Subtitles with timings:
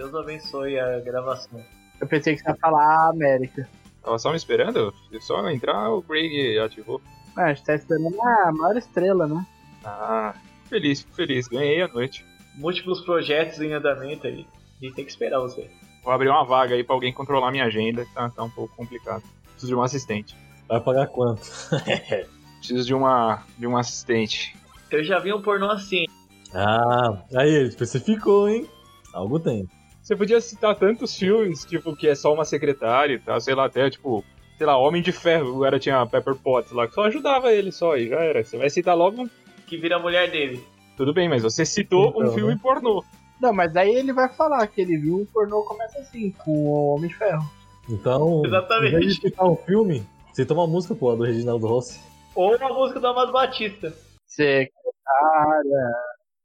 [0.00, 1.62] Deus abençoe a gravação.
[2.00, 3.68] Eu pensei que você ia falar América.
[4.02, 4.94] Tava só me esperando?
[5.20, 7.02] Só entrar, o Craig ativou.
[7.36, 9.46] Ah, a gente tá esperando a maior estrela, né?
[9.84, 10.34] Ah,
[10.70, 11.46] feliz, fico feliz.
[11.48, 12.24] Ganhei a noite.
[12.54, 14.46] Múltiplos projetos em andamento aí.
[14.80, 15.70] A gente tem que esperar você.
[16.02, 18.74] Vou abrir uma vaga aí pra alguém controlar minha agenda, que tá, tá um pouco
[18.74, 19.22] complicado.
[19.50, 20.34] Preciso de um assistente.
[20.66, 21.42] Vai pagar quanto?
[22.56, 24.56] Preciso de uma de um assistente.
[24.90, 26.06] Eu já vi um pornô assim.
[26.54, 28.66] Ah, aí ele especificou, hein?
[29.12, 29.68] Algo tem.
[30.10, 33.66] Você podia citar tantos filmes, tipo, que é só uma secretária e tal, sei lá,
[33.66, 34.24] até, tipo,
[34.58, 37.96] sei lá, Homem de Ferro, agora tinha Pepper Potts lá, que só ajudava ele só,
[37.96, 38.42] e já era.
[38.42, 39.30] Você vai citar logo um...
[39.68, 40.66] Que vira a mulher dele.
[40.96, 42.60] Tudo bem, mas você citou Então, um filme né?
[42.60, 43.04] pornô.
[43.40, 46.96] Não, mas daí ele vai falar que ele viu um pornô começa assim, com o
[46.96, 47.48] Homem de Ferro.
[47.88, 48.96] Então, Exatamente.
[48.96, 52.00] em vez de citar um filme, cita uma música, pô, do Reginaldo Rossi.
[52.34, 53.94] Ou uma música do Amado Batista.
[54.26, 54.72] Secretária,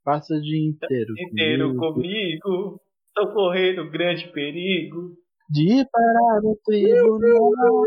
[0.03, 1.16] passa o dia inteiro.
[1.17, 2.84] Inteiro comigo, comigo.
[3.16, 5.13] Tô correndo grande perigo.
[5.49, 7.83] De parar no tribunal.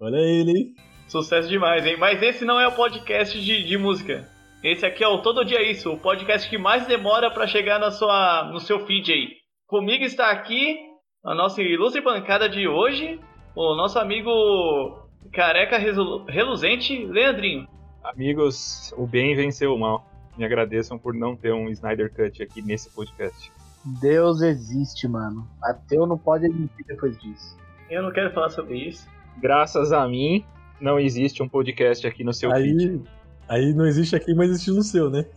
[0.00, 0.74] Olha ele, hein?
[1.06, 1.96] Sucesso demais, hein?
[1.96, 4.28] Mas esse não é o podcast de, de música.
[4.64, 7.92] Esse aqui é o Todo Dia Isso, o podcast que mais demora pra chegar na
[7.92, 9.28] sua, no seu feed aí.
[9.68, 10.76] Comigo está aqui
[11.24, 13.20] a nossa ilustre bancada de hoje,
[13.54, 14.30] o nosso amigo
[15.32, 17.68] careca reluzente, Leandrinho.
[18.02, 20.04] Amigos, o bem venceu o mal.
[20.36, 23.52] Me agradeçam por não ter um Snyder Cut aqui nesse podcast.
[23.84, 25.46] Deus existe, mano.
[25.62, 27.56] Ateu não pode admitir depois disso.
[27.90, 29.06] Eu não quero falar sobre isso.
[29.40, 30.44] Graças a mim,
[30.80, 33.02] não existe um podcast aqui no seu feed.
[33.48, 35.24] Aí, aí não existe aqui, mas existe no seu, né?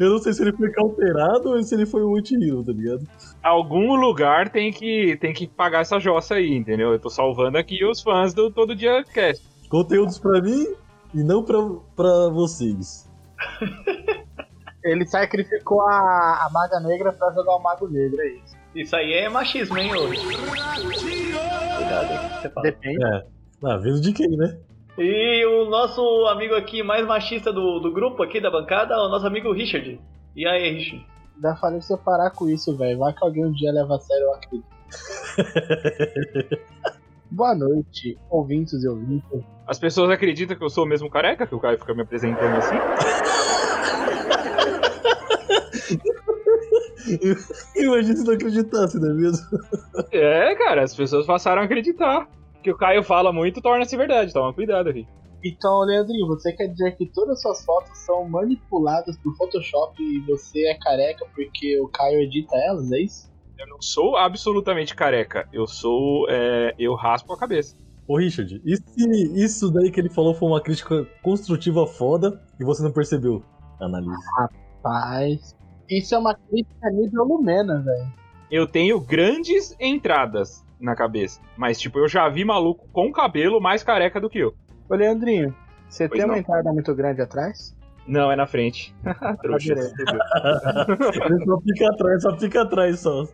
[0.00, 3.06] Eu não sei se ele foi cauterado ou se ele foi o anti-hero, tá ligado?
[3.42, 6.92] Algum lugar tem que, tem que pagar essa jossa aí, entendeu?
[6.92, 9.46] Eu tô salvando aqui os fãs do Todo Dia Cast.
[9.68, 10.66] Conteúdos pra mim
[11.14, 11.58] e não pra,
[11.94, 13.08] pra vocês.
[14.90, 18.56] Ele sacrificou a, a Maga Negra pra jogar o Mago Negro, é isso.
[18.74, 20.20] Isso aí é machismo, hein, hoje.
[21.76, 22.62] Cuidado aí, você fala.
[22.62, 23.04] Depende.
[23.04, 23.24] É.
[23.64, 24.58] Ah, vindo de quem, né?
[24.96, 29.08] E o nosso amigo aqui mais machista do, do grupo aqui da bancada, é o
[29.08, 30.00] nosso amigo Richard.
[30.34, 31.06] E aí, Richard?
[31.36, 32.98] Dá falei pra você parar com isso, velho.
[32.98, 34.66] Vai que alguém um dia leva a sério acredito.
[37.30, 39.44] Boa noite, ouvintes e ouvintes.
[39.66, 42.56] As pessoas acreditam que eu sou o mesmo careca, que o Caio fica me apresentando
[42.56, 42.76] assim?
[47.76, 49.46] Imagina se não acreditasse, não é mesmo?
[50.12, 52.28] É, cara, as pessoas passaram a acreditar.
[52.62, 54.32] Que o Caio fala muito torna-se verdade.
[54.32, 55.06] Toma cuidado aqui.
[55.44, 60.20] Então, Leandrinho, você quer dizer que todas as suas fotos são manipuladas por Photoshop e
[60.26, 63.30] você é careca porque o Caio edita elas, é isso?
[63.56, 65.48] Eu não sou absolutamente careca.
[65.52, 66.26] Eu sou.
[66.28, 67.76] é, eu raspo a cabeça.
[68.06, 72.64] Ô, Richard, e se isso daí que ele falou foi uma crítica construtiva foda e
[72.64, 73.42] você não percebeu?
[73.80, 74.16] Analise.
[74.82, 75.54] Paz.
[75.88, 78.06] Isso é uma crítica nível Lumena, velho.
[78.50, 81.40] Eu tenho grandes entradas na cabeça.
[81.56, 84.54] Mas, tipo, eu já vi maluco com cabelo mais careca do que eu.
[84.88, 85.54] Ô, Leandrinho,
[85.88, 86.40] você Pois tem uma não.
[86.40, 87.76] entrada muito grande atrás?
[88.06, 88.94] Não, é na frente.
[89.42, 89.74] Trouxa.
[89.74, 93.26] Ele só fica atrás, só fica atrás só.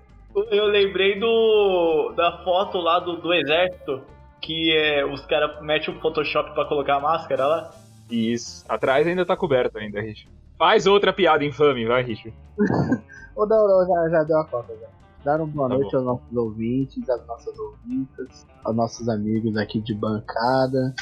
[0.50, 4.02] Eu lembrei do da foto lá do, do exército,
[4.40, 7.70] que é, os caras metem o Photoshop pra colocar a máscara lá.
[8.10, 8.64] Isso.
[8.68, 10.28] Atrás ainda tá coberto ainda, Richard.
[10.58, 12.36] Faz outra piada infame, vai, Richard.
[13.36, 14.86] Ô, não, não, já, já deu a conta, já.
[15.24, 15.96] Dar uma boa Tá noite bom.
[15.98, 20.94] aos nossos ouvintes, às nossas ouvintas, aos nossos amigos aqui de bancada.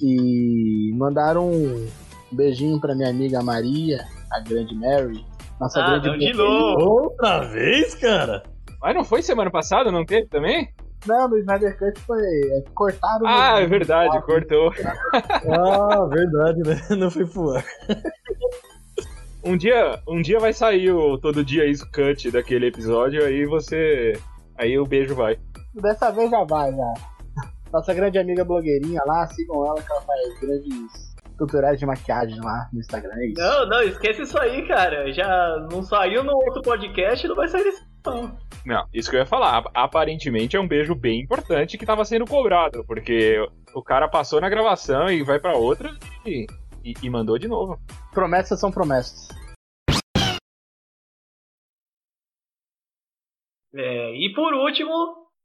[0.00, 1.86] E mandar um
[2.30, 5.24] beijinho pra minha amiga Maria, a grande Mary.
[5.60, 6.84] Nossa Ah, grande não, de novo.
[7.04, 8.42] Outra vez, cara?
[8.80, 9.90] Mas não foi semana passada?
[9.92, 10.68] Não teve também?
[11.06, 12.20] Não, no Snyder Cut foi.
[12.20, 13.26] é, cortaram.
[13.26, 14.72] Ah, é verdade, no- cortou.
[15.14, 16.96] Ah, verdade, né?
[16.96, 17.64] Não foi pro ar.
[19.44, 24.12] Um dia, um dia vai sair o todo dia isso cut daquele episódio, aí você.
[24.56, 25.38] Aí o beijo vai.
[25.74, 26.94] Dessa vez já vai, já.
[27.72, 32.68] Nossa grande amiga blogueirinha lá, sigam ela que ela faz grandes tutoriais de maquiagem lá
[32.72, 33.14] no Instagram.
[33.16, 33.40] É isso.
[33.40, 35.10] Não, não, esquece isso aí, cara.
[35.12, 38.36] Já não saiu no outro podcast, não vai sair nesse não.
[38.64, 39.64] Não, isso que eu ia falar.
[39.74, 43.38] Aparentemente é um beijo bem importante que tava sendo cobrado, porque
[43.74, 45.90] o cara passou na gravação e vai pra outra
[46.26, 46.46] e,
[46.84, 47.78] e, e mandou de novo.
[48.12, 49.28] Promessas são promessas.
[53.74, 54.92] É, e por último,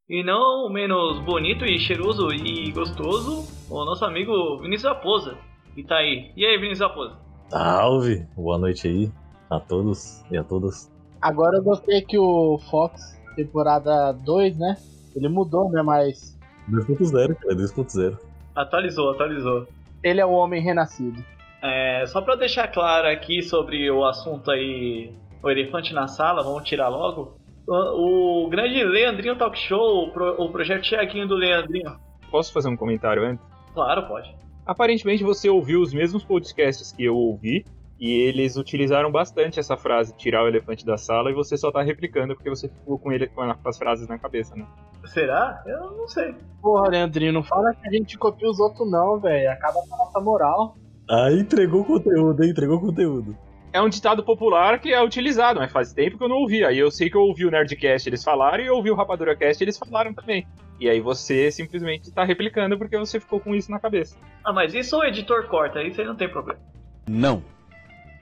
[0.08, 5.38] e não menos bonito e cheiroso e gostoso, o nosso amigo Vinícius Raposa,
[5.74, 6.30] que tá aí.
[6.36, 7.18] E aí, Vinícius Raposa?
[7.48, 8.26] Salve!
[8.36, 9.10] Boa noite aí
[9.50, 10.92] a todos e a todas.
[11.20, 14.76] Agora eu gostei que o Fox, temporada 2, né?
[15.16, 15.82] Ele mudou, né?
[15.82, 16.38] Mas
[16.70, 18.18] 2.0, cara, 2.0.
[18.54, 19.66] Atualizou, atualizou.
[20.02, 21.24] Ele é o homem renascido.
[21.62, 25.12] É, só pra deixar claro aqui sobre o assunto aí
[25.42, 27.36] o elefante na sala, vamos tirar logo.
[27.66, 31.98] O, o grande Leandrinho Talk Show, o, pro, o projeto Tiaguinho do Leandrinho.
[32.30, 33.44] Posso fazer um comentário antes?
[33.74, 34.34] Claro, pode.
[34.66, 37.64] Aparentemente você ouviu os mesmos podcasts que eu ouvi
[37.98, 41.82] e eles utilizaram bastante essa frase, tirar o elefante da sala, e você só tá
[41.82, 44.66] replicando porque você ficou com ele com as frases na cabeça, né?
[45.06, 45.62] Será?
[45.66, 46.34] Eu não sei.
[46.62, 49.50] Porra, Leandrinho, não fala que a gente copia os outros não, velho.
[49.50, 50.76] Acaba com a nossa moral.
[51.10, 52.50] Aí entregou o conteúdo, hein?
[52.50, 53.36] Entregou o conteúdo.
[53.72, 56.64] É um ditado popular que é utilizado, mas faz tempo que eu não ouvi.
[56.64, 59.36] Aí eu sei que eu ouvi o Nerdcast, eles falaram, e eu ouvi o Rapadura
[59.36, 60.46] Cast, eles falaram também.
[60.80, 64.16] E aí você simplesmente tá replicando porque você ficou com isso na cabeça.
[64.44, 66.60] Ah, mas isso o editor corta, isso aí não tem problema.
[67.08, 67.42] Não.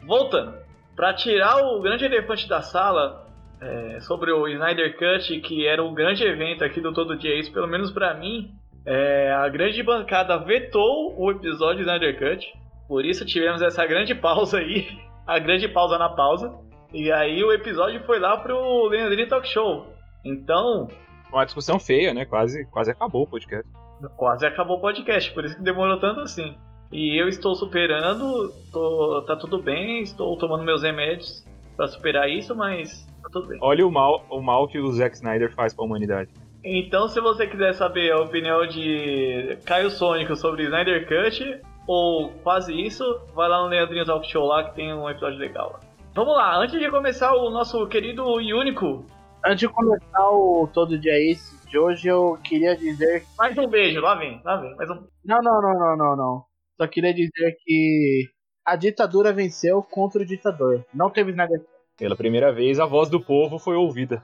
[0.07, 0.55] Voltando.
[0.95, 3.27] Pra tirar o grande elefante da sala
[3.61, 7.53] é, sobre o Snyder Cut, que era um grande evento aqui do Todo Dia Isso,
[7.53, 8.51] pelo menos pra mim,
[8.87, 12.47] é, a grande bancada vetou o episódio Snyder Cut.
[12.89, 14.87] Por isso tivemos essa grande pausa aí.
[15.27, 16.57] A grande pausa na pausa.
[16.95, 19.93] E aí o episódio foi lá pro Leandrinho Talk Show.
[20.25, 20.87] Então,
[21.33, 22.25] Uma discussão feia, né?
[22.25, 23.69] Quase, quase acabou o podcast.
[24.17, 26.57] quase acabou o podcast, por isso que demorou tanto assim.
[26.93, 31.45] E eu estou superando, tô, tá tudo bem, estou tomando meus remédios
[31.77, 33.59] pra superar isso, mas tá tudo bem.
[33.61, 36.31] Olha o mal, o mal que o Zack Snyder faz pra humanidade.
[36.65, 42.73] Então, se você quiser saber a opinião de Caio Sônico sobre Snyder Cut, ou quase
[42.73, 43.05] isso,
[43.35, 45.81] vai lá no Leandrinho Talk Show lá que tem um episódio legal lá.
[46.15, 49.05] Vamos lá, antes de começar o nosso querido e único,
[49.45, 53.25] Antes de começar o Todo Dia Isso de hoje, eu queria dizer.
[53.39, 55.07] mais um beijo, lá vem, lá vem, mais um.
[55.25, 56.45] Não, não, não, não, não, não.
[56.77, 58.29] Só queria dizer que
[58.65, 60.85] a ditadura venceu contra o ditador.
[60.93, 61.65] Não teve Cut.
[61.97, 64.23] Pela primeira vez, a voz do povo foi ouvida.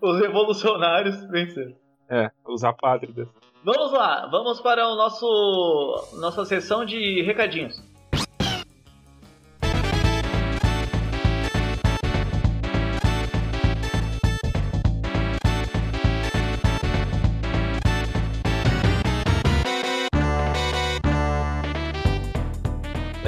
[0.00, 1.74] Os revolucionários venceram.
[2.08, 3.28] É, os apátridas.
[3.62, 7.80] Vamos lá, vamos para o nosso nossa sessão de recadinhos.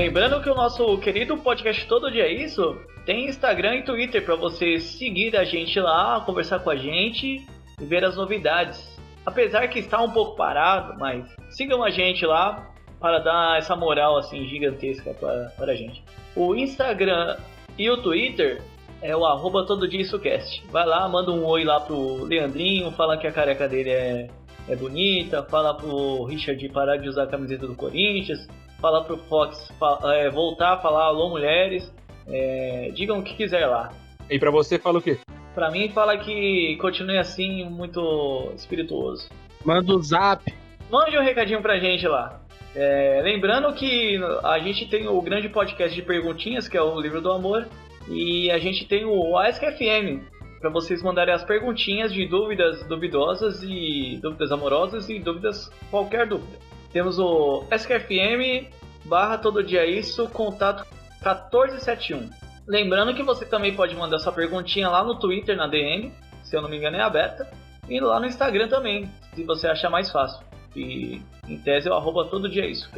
[0.03, 2.77] Lembrando que o nosso querido podcast Todo Dia é Isso
[3.07, 7.41] tem Instagram e Twitter para você seguir a gente lá, conversar com a gente
[7.81, 8.99] e ver as novidades.
[9.25, 12.69] Apesar que está um pouco parado, mas sigam a gente lá
[12.99, 16.03] para dar essa moral assim gigantesca para, para a gente.
[16.35, 17.37] O Instagram
[17.79, 18.61] e o Twitter
[19.01, 20.65] é o arroba todo dia IçoCast.
[20.73, 24.29] Vai lá, manda um oi lá pro Leandrinho, fala que a careca dele é,
[24.69, 28.49] é bonita, fala pro Richard parar de usar a camiseta do Corinthians,
[28.83, 31.91] fala pro Fox fa- é, voltar a falar alô mulheres,
[32.29, 33.91] é, digam o que quiser lá.
[34.29, 35.19] E pra você, fala o quê?
[35.55, 39.29] Pra mim, fala que continue assim, muito espirituoso.
[39.65, 40.43] Manda o zap.
[40.91, 42.41] Mande um recadinho pra gente lá.
[42.75, 47.21] É, lembrando que a gente tem o grande podcast de perguntinhas, que é o Livro
[47.21, 47.67] do Amor,
[48.09, 50.23] e a gente tem o Ask FM,
[50.59, 56.59] para vocês mandarem as perguntinhas de dúvidas duvidosas e dúvidas amorosas e dúvidas qualquer dúvida.
[56.93, 58.69] Temos o SKFM
[59.05, 60.87] barra todo dia isso, contato
[61.23, 62.31] 1471.
[62.67, 66.63] Lembrando que você também pode mandar sua perguntinha lá no Twitter, na DM, se eu
[66.63, 67.51] não me engano é aberta,
[67.89, 70.45] e lá no Instagram também, se você achar mais fácil.
[70.77, 72.89] E em tese é o arroba todo dia isso.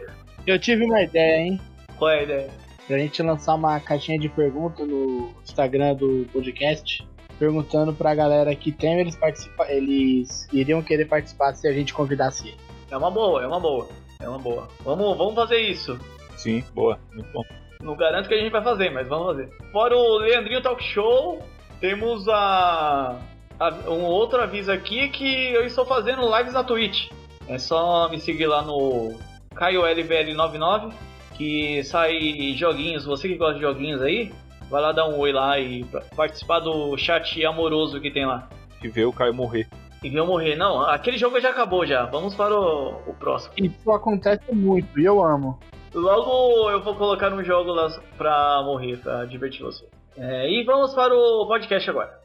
[0.45, 1.61] Eu tive uma ideia, hein?
[1.97, 2.49] Qual é a ideia?
[2.87, 7.05] Pra gente lançar uma caixinha de pergunta no Instagram do podcast,
[7.37, 12.47] perguntando pra galera que tem eles participa eles iriam querer participar se a gente convidasse
[12.47, 12.59] eles.
[12.89, 13.87] É uma boa, é uma boa.
[14.19, 14.67] É uma boa.
[14.83, 15.97] Vamos, vamos fazer isso.
[16.35, 17.43] Sim, boa, muito bom.
[17.81, 19.49] Não garanto que a gente vai fazer, mas vamos fazer.
[19.71, 21.39] Fora o Leandrinho Talk Show,
[21.79, 23.19] temos a,
[23.59, 27.09] a- um outro aviso aqui que eu estou fazendo lives na Twitch.
[27.47, 29.15] É só me seguir lá no
[29.55, 30.91] CaioLVL99,
[31.35, 33.05] que sai joguinhos.
[33.05, 34.33] Você que gosta de joguinhos aí,
[34.69, 38.49] vai lá dar um oi lá e participar do chat amoroso que tem lá.
[38.81, 39.67] De ver o Caio morrer.
[40.07, 40.55] E viu morrer.
[40.55, 42.05] Não, aquele jogo já acabou já.
[42.05, 43.53] Vamos para o, o próximo.
[43.57, 45.59] Isso acontece muito e eu amo.
[45.93, 49.85] Logo eu vou colocar um jogo lá pra morrer, pra divertir você.
[50.15, 52.17] É, e vamos para o podcast agora.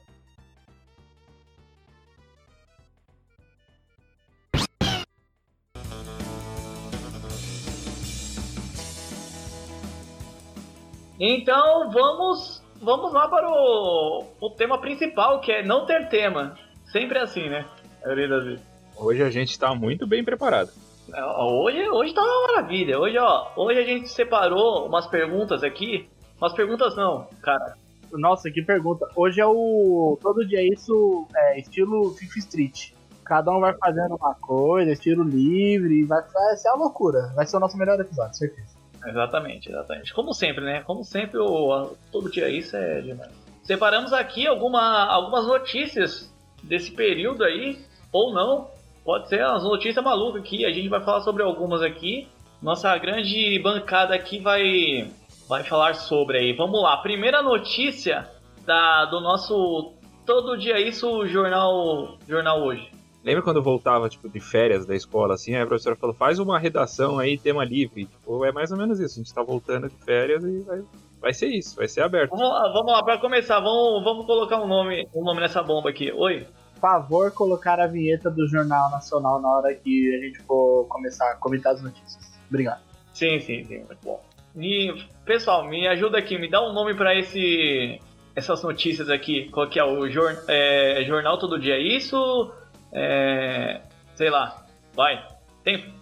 [11.19, 16.57] Então vamos vamos lá para o, o tema principal, que é não ter tema.
[16.93, 17.65] Sempre é assim, né?
[18.03, 18.63] A maioria das vezes.
[18.95, 20.71] Hoje a gente tá muito bem preparado.
[21.13, 22.99] É, Hoje, hoje tá uma maravilha.
[23.01, 26.07] Hoje, ó, hoje a gente separou umas perguntas aqui.
[26.39, 27.77] Umas perguntas não, cara.
[28.13, 29.09] Nossa, que pergunta.
[29.17, 30.19] Hoje é o.
[30.21, 32.91] Todo dia é isso é estilo Fifth Street.
[33.25, 37.33] Cada um vai fazendo uma coisa, estilo livre, vai, vai ser a loucura.
[37.35, 38.77] Vai ser o nosso melhor episódio, certeza.
[39.07, 40.13] Exatamente, exatamente.
[40.13, 40.83] Como sempre, né?
[40.83, 43.31] Como sempre, o, todo dia isso é demais.
[43.63, 46.32] Separamos aqui alguma, algumas notícias
[46.62, 47.78] desse período aí,
[48.12, 48.69] ou não.
[49.04, 50.64] Pode ser as notícias malucas aqui.
[50.64, 52.28] A gente vai falar sobre algumas aqui.
[52.62, 55.11] Nossa grande bancada aqui vai,
[55.49, 56.52] vai falar sobre aí.
[56.52, 56.97] Vamos lá.
[56.99, 58.28] Primeira notícia
[58.64, 62.92] da, do nosso Todo Dia Isso jornal, jornal hoje.
[63.25, 66.41] Lembra quando eu voltava, tipo, de férias da escola, assim, aí a professora falou, faz
[66.41, 68.07] uma redação aí, tema livre.
[68.07, 70.83] Tipo, é mais ou menos isso, a gente tá voltando de férias e vai,
[71.21, 72.31] vai ser isso, vai ser aberto.
[72.31, 73.61] Vamos lá, vamos lá para começar.
[73.61, 76.12] Vamos, vamos colocar um nome, um nome nessa bomba aqui.
[76.12, 76.47] Oi.
[76.81, 81.37] Favor colocar a vinheta do Jornal Nacional na hora que a gente for começar a
[81.37, 82.33] comentar as notícias.
[82.49, 82.81] Obrigado.
[83.14, 84.21] Sim, sim, sim, muito bom.
[84.57, 84.93] E,
[85.25, 88.00] pessoal, me ajuda aqui, me dá um nome para esse
[88.35, 89.49] essas notícias aqui.
[89.50, 92.52] Qual que é o jor, é, Jornal Todo Dia Isso?
[92.93, 93.81] É,
[94.15, 95.27] sei lá, vai.
[95.65, 95.93] Tempo.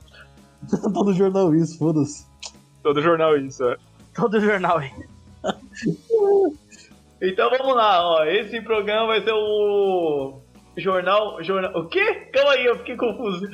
[0.92, 2.26] Todo jornal isso, foda-se.
[2.82, 3.76] Todo jornal isso, é.
[4.14, 4.90] Todo jornal aí.
[7.22, 8.24] Então vamos lá, ó.
[8.24, 10.40] Esse programa vai ser o
[10.76, 11.70] jornal, jornal.
[11.76, 12.28] O quê?
[12.32, 13.46] Calma aí, eu fiquei confuso.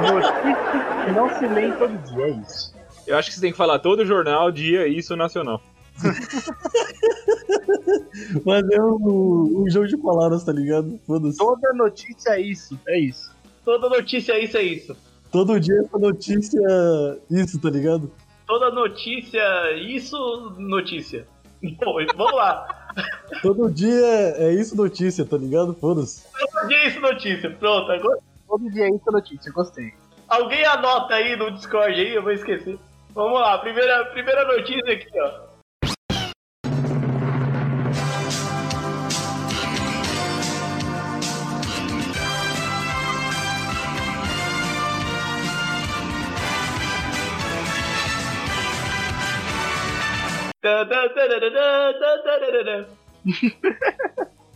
[0.00, 2.74] Notícias que não se lê todo dia, é isso.
[3.06, 5.60] Eu acho que você tem que falar todo jornal, dia, isso, nacional.
[8.44, 10.98] Mas é um, um jogo de palavras, tá ligado?
[11.06, 13.32] Toda notícia é isso, é isso.
[13.64, 14.96] Toda notícia isso é isso.
[15.30, 16.60] Todo dia essa notícia.
[17.30, 18.10] Isso, tá ligado?
[18.46, 20.16] Toda notícia isso
[20.58, 21.26] notícia.
[21.82, 22.66] Bom, vamos lá.
[23.42, 25.74] Todo dia é isso notícia, tá ligado?
[25.74, 26.24] Foda-se.
[26.32, 27.50] Todo dia isso notícia.
[27.50, 28.18] Pronto, agora.
[28.46, 29.92] Todo dia é isso notícia, gostei.
[30.28, 32.78] Alguém anota aí no Discord aí, eu vou esquecer.
[33.14, 35.53] Vamos lá, primeira, primeira notícia aqui, ó.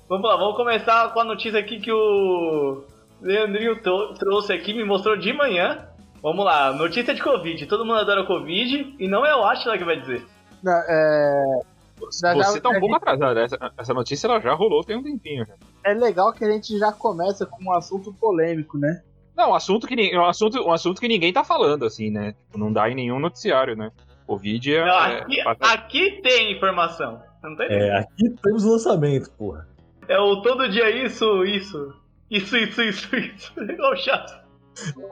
[0.08, 2.82] Vamos lá, vamos começar com a notícia aqui que o
[3.20, 3.80] Leandrinho
[4.18, 5.86] trouxe aqui, me mostrou de manhã.
[6.22, 7.66] Vamos lá, notícia de Covid.
[7.66, 10.26] Todo mundo adora Covid e não é o Atila que vai dizer.
[10.62, 11.60] Não, é,
[12.00, 15.46] Você tá um pouco atrasado, essa, essa notícia ela já rolou tem um tempinho.
[15.46, 15.54] já.
[15.84, 19.02] é legal que a gente já começa com um assunto polêmico, né?
[19.36, 22.34] Não, um assunto que, um assunto, um assunto que ninguém tá falando, assim, né?
[22.56, 23.92] Não dá em nenhum noticiário, né?
[24.28, 24.84] Covid é.
[24.84, 27.20] Não, é- aqui, passa- aqui tem informação.
[27.42, 27.82] Não entendendo?
[27.82, 29.66] É, aqui temos lançamento, porra.
[30.06, 31.94] É o todo dia isso, isso.
[32.30, 33.52] Isso, isso, isso, isso.
[33.58, 34.38] Igual chato.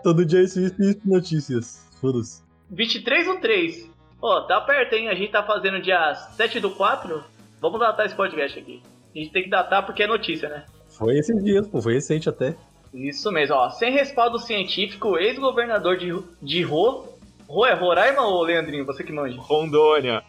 [0.03, 1.89] Todo dia isso, isso, isso, notícias.
[2.01, 2.43] Foda-se.
[2.71, 3.91] 23 do 3.
[4.21, 5.09] Ó, tá perto, hein?
[5.09, 7.23] A gente tá fazendo dia 7 do 4.
[7.61, 8.83] Vamos datar esse podcast aqui.
[9.15, 10.65] A gente tem que datar porque é notícia, né?
[10.89, 12.55] Foi esses dias, pô, foi recente até.
[12.93, 13.71] Isso mesmo, ó.
[13.71, 17.16] Sem respaldo científico, ex-governador de, de Ro...
[17.49, 18.85] É Roraima ou Leandrinho?
[18.87, 19.41] Você que manja.
[19.41, 20.23] Rondônia.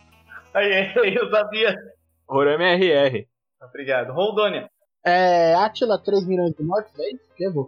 [0.54, 1.76] Aí, eu sabia.
[2.30, 3.28] Roraima é RR.
[3.62, 4.14] Obrigado.
[4.14, 4.70] Rondônia.
[5.06, 7.24] É, Atila, 3 milhões de mortes, é isso?
[7.36, 7.68] Que vou?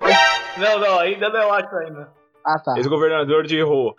[0.58, 2.10] Não, não, ainda não é o Atila ainda.
[2.46, 2.74] Ah, tá.
[2.77, 3.96] Ex-governador de Rô.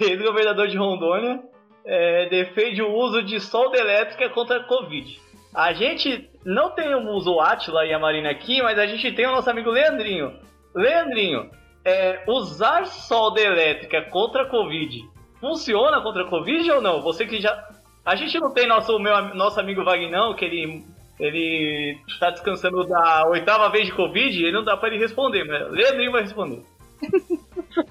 [0.00, 1.42] Ex-governador de Rondônia
[1.84, 5.20] é, defende o uso de solda elétrica contra a Covid.
[5.54, 9.26] A gente não tem o uso Atila e a Marina aqui, mas a gente tem
[9.26, 10.32] o nosso amigo Leandrinho.
[10.74, 11.50] Leandrinho,
[11.84, 15.14] é, usar solda elétrica contra a Covid
[15.44, 17.02] funciona contra a Covid ou não?
[17.02, 17.68] Você que já.
[18.04, 20.84] A gente não tem nosso, meu, nosso amigo Vagnão, que ele,
[21.18, 25.70] ele tá descansando da oitava vez de Covid, ele não dá pra ele responder, mas
[25.70, 26.62] Leandrinho vai responder.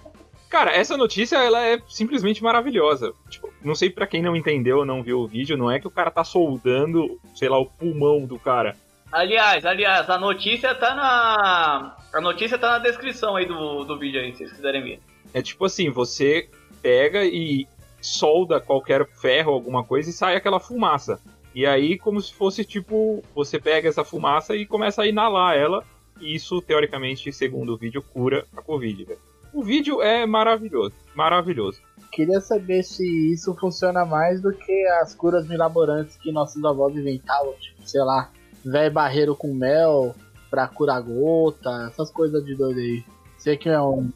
[0.49, 3.11] Cara, essa notícia ela é simplesmente maravilhosa.
[3.27, 5.87] Tipo, não sei pra quem não entendeu ou não viu o vídeo, não é que
[5.87, 8.75] o cara tá soldando, sei lá, o pulmão do cara.
[9.13, 11.95] Aliás, aliás, a notícia tá na.
[12.11, 14.99] A notícia tá na descrição aí do, do vídeo aí, se vocês quiserem ver.
[15.31, 16.49] É tipo assim, você
[16.81, 17.67] pega e
[18.01, 21.19] solda qualquer ferro, alguma coisa, e sai aquela fumaça.
[21.53, 25.83] E aí, como se fosse tipo, você pega essa fumaça e começa a inalar ela,
[26.19, 29.19] e isso, teoricamente, segundo o vídeo, cura a Covid, velho.
[29.53, 31.79] O vídeo é maravilhoso, maravilhoso.
[32.11, 37.53] Queria saber se isso funciona mais do que as curas mirabolantes que nossos avós inventavam,
[37.59, 38.31] tipo, sei lá,
[38.63, 40.15] velho barreiro com mel
[40.49, 43.03] pra curar gota, essas coisas de doido aí.
[43.37, 44.09] Sei que é um.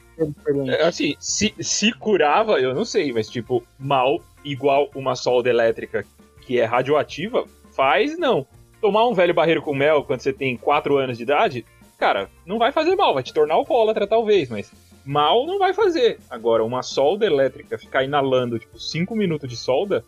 [0.69, 6.05] É, Assim, se, se curava, eu não sei, mas tipo, mal igual uma solda elétrica
[6.41, 8.45] que é radioativa, faz não.
[8.79, 11.65] Tomar um velho barreiro com mel quando você tem 4 anos de idade,
[11.97, 14.71] cara, não vai fazer mal, vai te tornar alcoólatra talvez, mas
[15.03, 16.19] mal não vai fazer.
[16.29, 20.05] Agora, uma solda elétrica ficar inalando, tipo, 5 minutos de solda,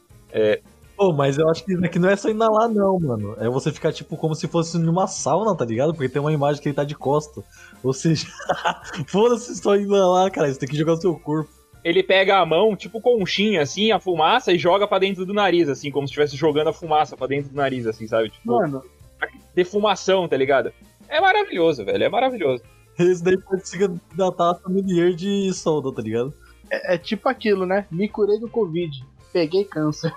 [0.99, 3.33] Pô, mas eu acho que isso aqui não é só inalar, não, mano.
[3.39, 5.93] É você ficar, tipo, como se fosse numa sauna, tá ligado?
[5.93, 7.41] Porque tem uma imagem que ele tá de costa.
[7.81, 8.27] Ou seja,
[9.07, 10.51] foda-se só inalar, cara.
[10.51, 11.49] Você tem que jogar no seu corpo.
[11.85, 15.69] ele pega a mão, tipo conchinha, assim, a fumaça, e joga pra dentro do nariz,
[15.69, 18.29] assim, como se estivesse jogando a fumaça pra dentro do nariz, assim, sabe?
[18.29, 18.83] Tipo, Mano,
[19.55, 20.73] defumação, tá ligado?
[21.07, 22.61] É maravilhoso, velho, é maravilhoso.
[22.99, 26.33] Esse daí pode se candidatar a sommelier de solda, tá ligado?
[26.69, 27.87] é, é tipo aquilo, né?
[27.89, 29.01] Me curei do Covid,
[29.31, 30.13] peguei câncer.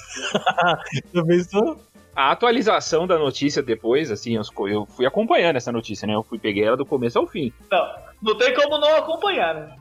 [1.14, 1.80] Já pensou?
[2.14, 6.14] A atualização da notícia depois, assim, eu eu fui acompanhando essa notícia, né?
[6.14, 7.52] Eu fui peguei ela do começo ao fim.
[7.70, 9.76] Não, não tem como não acompanhar, né?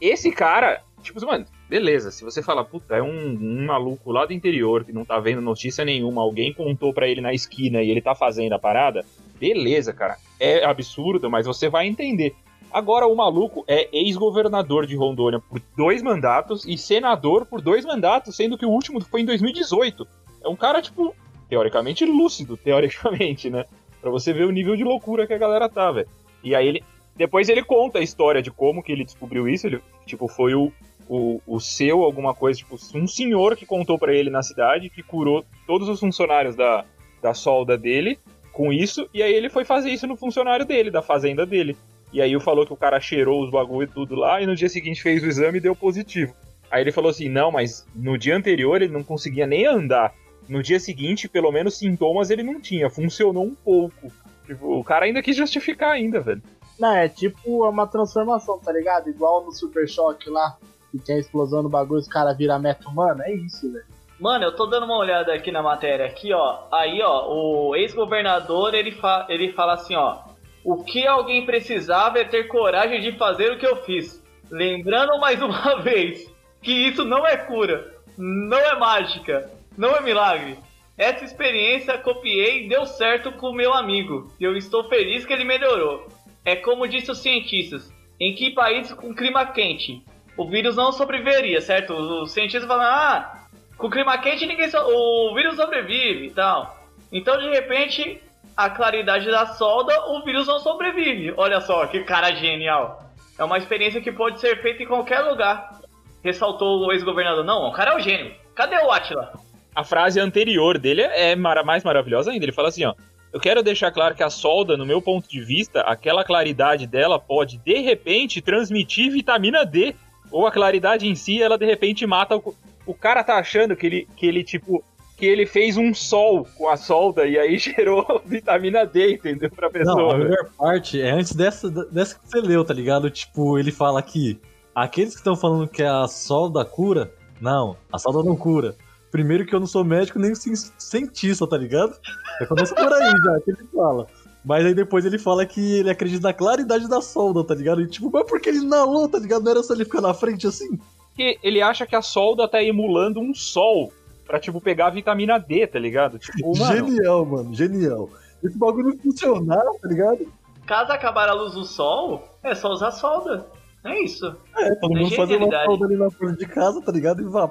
[0.00, 4.32] Esse cara, tipo, mano, beleza, se você falar, puta, é um, um maluco lá do
[4.32, 8.00] interior que não tá vendo notícia nenhuma, alguém contou pra ele na esquina e ele
[8.00, 9.04] tá fazendo a parada,
[9.38, 10.16] beleza, cara.
[10.38, 12.34] É absurdo, mas você vai entender.
[12.72, 18.36] Agora o maluco é ex-governador de Rondônia por dois mandatos e senador por dois mandatos,
[18.36, 20.06] sendo que o último foi em 2018.
[20.44, 21.14] É um cara, tipo,
[21.48, 23.64] teoricamente lúcido, teoricamente, né?
[24.00, 26.08] Pra você ver o nível de loucura que a galera tá, velho.
[26.42, 26.84] E aí ele.
[27.16, 29.66] Depois ele conta a história de como que ele descobriu isso.
[29.66, 30.72] Ele, tipo, foi o,
[31.08, 35.02] o, o seu, alguma coisa, tipo, um senhor que contou pra ele na cidade que
[35.02, 36.84] curou todos os funcionários da,
[37.20, 38.18] da solda dele
[38.52, 39.08] com isso.
[39.12, 41.76] E aí ele foi fazer isso no funcionário dele, da fazenda dele.
[42.12, 44.68] E aí falou que o cara cheirou os bagulho e tudo lá, e no dia
[44.68, 46.34] seguinte fez o exame e deu positivo.
[46.70, 50.14] Aí ele falou assim: não, mas no dia anterior ele não conseguia nem andar.
[50.48, 52.90] No dia seguinte, pelo menos sintomas ele não tinha.
[52.90, 54.12] Funcionou um pouco.
[54.46, 56.42] Tipo, o cara ainda quis justificar ainda, velho.
[56.78, 59.08] Não, é tipo uma transformação, tá ligado?
[59.08, 60.56] Igual no Super Choque lá,
[60.90, 63.24] que tem a explosão do bagulho, os caras viram meta humana.
[63.26, 63.84] É isso, velho.
[64.18, 66.64] Mano, eu tô dando uma olhada aqui na matéria, aqui, ó.
[66.70, 70.29] Aí, ó, o ex-governador, ele, fa ele fala assim, ó.
[70.64, 74.22] O que alguém precisava é ter coragem de fazer o que eu fiz.
[74.50, 76.30] Lembrando mais uma vez
[76.62, 80.58] que isso não é cura, não é mágica, não é milagre.
[80.98, 84.30] Essa experiência copiei e deu certo com meu amigo.
[84.38, 86.06] E eu estou feliz que ele melhorou.
[86.44, 90.04] É como disse os cientistas: em que país com clima quente
[90.36, 91.92] o vírus não sobreviveria, certo?
[91.94, 93.46] Os cientistas falam: ah,
[93.76, 96.78] com clima quente ninguém so o vírus sobrevive e tal.
[97.12, 98.22] Então de repente
[98.64, 101.32] a claridade da solda, o vírus não sobrevive.
[101.34, 103.10] Olha só que cara genial.
[103.38, 105.80] É uma experiência que pode ser feita em qualquer lugar.
[106.22, 107.42] Ressaltou o ex-governador.
[107.42, 108.34] Não, o cara é o gênio.
[108.54, 109.32] Cadê o Atila?
[109.74, 112.44] A frase anterior dele é mais maravilhosa ainda.
[112.44, 112.92] Ele fala assim, ó.
[113.32, 117.18] Eu quero deixar claro que a solda, no meu ponto de vista, aquela claridade dela
[117.18, 119.94] pode, de repente, transmitir vitamina D.
[120.30, 122.54] Ou a claridade em si, ela de repente mata o.
[122.84, 124.84] O cara tá achando que ele, que ele tipo,
[125.20, 129.50] que ele fez um sol com a solda e aí gerou vitamina D, entendeu?
[129.50, 130.14] Pra Não, pessoa.
[130.14, 130.30] a velho.
[130.30, 133.10] melhor parte é antes dessa, dessa que você leu, tá ligado?
[133.10, 134.40] Tipo, ele fala aqui:
[134.74, 138.74] aqueles que estão falando que a solda cura, não, a solda não cura.
[139.10, 141.94] Primeiro que eu não sou médico nem cien- cientista, tá ligado?
[142.40, 144.06] Já começa por aí já, que ele fala.
[144.44, 147.82] Mas aí depois ele fala que ele acredita na claridade da solda, tá ligado?
[147.82, 149.42] E tipo, mas por que ele inalou, tá ligado?
[149.44, 150.78] Não era só ele ficar na frente assim?
[151.08, 153.92] Porque ele acha que a solda tá emulando um sol
[154.30, 156.16] pra, tipo, pegar a vitamina D, tá ligado?
[156.16, 158.08] Tipo, mano, Genial, mano, genial.
[158.42, 160.32] Esse bagulho não funcionar, tá ligado?
[160.64, 163.44] Caso acabar a luz do sol, é só usar solda.
[163.84, 164.32] É isso.
[164.56, 167.20] É, todo mundo fazer uma solda ali na frente de casa, tá ligado?
[167.22, 167.50] E vá.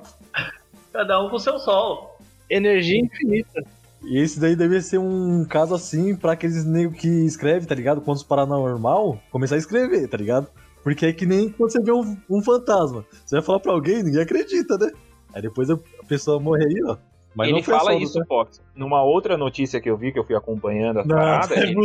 [0.93, 2.17] Cada um com seu sol.
[2.49, 3.61] Energia infinita.
[4.03, 7.99] E esse daí deve ser um caso assim pra aqueles nego que escreve, tá ligado?
[7.99, 10.47] Quando os paranormal, começar a escrever, tá ligado?
[10.81, 13.05] Porque é que nem quando você vê um, um fantasma.
[13.25, 14.93] Você vai falar pra alguém, ninguém acredita, né?
[15.33, 15.69] Aí depois
[16.09, 16.97] pessoa morre aí, ó.
[17.35, 18.25] Mas ele fala isso, tá?
[18.25, 18.61] Fox.
[18.75, 21.75] Numa outra notícia que eu vi, que eu fui acompanhando a Não, parada, é ele-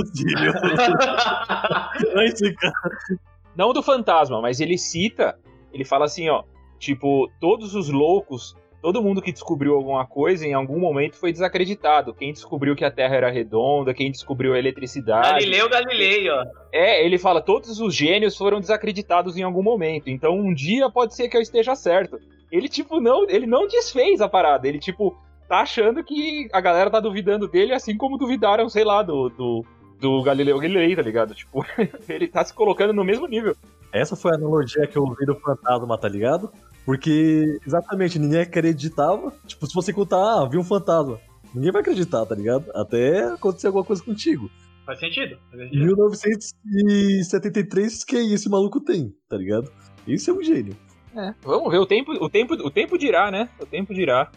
[3.54, 5.38] não do fantasma, mas ele cita,
[5.72, 6.42] ele fala assim, ó,
[6.78, 12.12] tipo, todos os loucos, todo mundo que descobriu alguma coisa em algum momento foi desacreditado.
[12.12, 15.30] Quem descobriu que a Terra era redonda, quem descobriu a eletricidade.
[15.30, 16.44] Galileu Galilei, ó.
[16.70, 20.10] É, ele fala, todos os gênios foram desacreditados em algum momento.
[20.10, 22.20] Então um dia pode ser que eu esteja certo.
[22.52, 24.68] Ele, tipo, não, ele não desfez a parada.
[24.68, 25.16] Ele, tipo,
[25.48, 29.64] tá achando que a galera tá duvidando dele, assim como duvidaram, sei lá, do, do,
[29.98, 31.34] do Galileu Galilei, tá ligado?
[31.34, 31.64] Tipo,
[32.06, 33.56] ele tá se colocando no mesmo nível.
[33.90, 36.52] Essa foi a analogia que eu ouvi do fantasma, tá ligado?
[36.84, 39.32] Porque, exatamente, ninguém acreditava.
[39.46, 41.18] Tipo, se você contar, ah, vi um fantasma.
[41.54, 42.70] Ninguém vai acreditar, tá ligado?
[42.74, 44.50] Até acontecer alguma coisa contigo.
[44.84, 45.38] Faz sentido.
[45.50, 45.86] Faz sentido.
[45.86, 49.70] 1973, que esse maluco tem, tá ligado?
[50.06, 50.76] Isso é um gênio.
[51.16, 53.48] É, vamos ver, o tempo, o tempo, o tempo dirá, né?
[53.60, 54.30] O tempo dirá.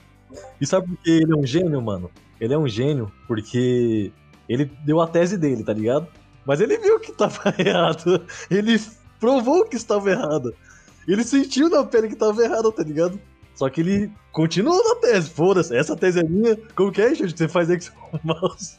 [0.61, 2.11] E sabe por que ele é um gênio, mano?
[2.39, 4.11] Ele é um gênio porque
[4.47, 6.07] ele deu a tese dele, tá ligado?
[6.45, 8.25] Mas ele viu que tava errado.
[8.49, 8.79] Ele
[9.19, 10.53] provou que estava errado.
[11.07, 13.19] Ele sentiu na pele que estava errado, tá ligado?
[13.55, 15.29] Só que ele continuou na tese.
[15.29, 16.55] Foda-se, essa tese é minha.
[16.75, 17.35] Como que é, gente?
[17.35, 18.77] Você faz aí com seu mouse.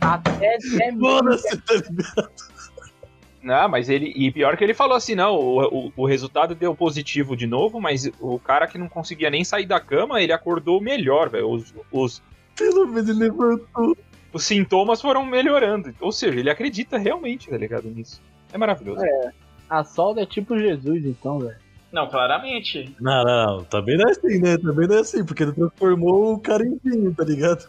[0.00, 1.10] A tese é minha.
[1.10, 2.30] Foda-se, tá ligado?
[3.42, 4.12] Não, mas ele.
[4.16, 7.80] E pior que ele falou assim, não, o, o, o resultado deu positivo de novo,
[7.80, 11.50] mas o cara que não conseguia nem sair da cama, ele acordou melhor, velho.
[11.50, 12.22] Os, os,
[12.56, 13.96] Pelo menos ele levantou.
[14.32, 15.94] os sintomas foram melhorando.
[16.00, 18.22] Ou seja, ele acredita realmente, tá ligado, nisso.
[18.52, 19.04] É maravilhoso.
[19.72, 21.56] A solda é tipo Jesus, então, velho.
[21.90, 22.94] Não, claramente.
[23.00, 23.64] Não, não, não.
[23.64, 24.58] Também não é assim, né?
[24.58, 27.64] Também não é assim, porque ele transformou o cara em vinho, tá ligado?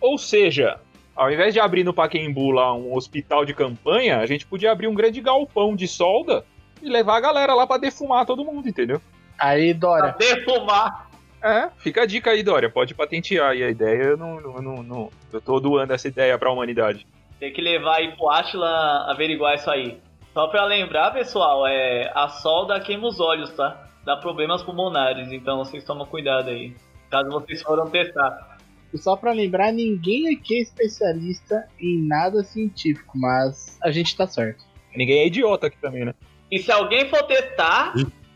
[0.00, 0.78] Ou seja,
[1.16, 4.86] ao invés de abrir no Paquembu lá um hospital de campanha, a gente podia abrir
[4.86, 6.44] um grande galpão de solda
[6.82, 9.00] e levar a galera lá pra defumar todo mundo, entendeu?
[9.38, 11.10] Aí, Pra Dória, defumar.
[11.42, 12.70] É, fica a dica aí, Dória.
[12.70, 14.02] Pode patentear aí a ideia.
[14.02, 17.06] Eu não, não, não, não- eu tô doando essa ideia pra humanidade.
[17.38, 19.98] Tem que levar aí pro Atila averiguar isso aí.
[20.36, 23.88] Só pra lembrar, pessoal, é a solda queima os olhos, tá?
[24.04, 26.74] Dá problemas pulmonares, então vocês tomam cuidado aí.
[27.10, 28.58] Caso vocês foram testar.
[28.92, 34.26] e só pra lembrar, ninguém aqui é especialista em nada científico, mas a gente tá
[34.26, 34.62] certo.
[34.94, 36.14] Ninguém é idiota aqui também, né?
[36.52, 37.94] E se alguém for testar,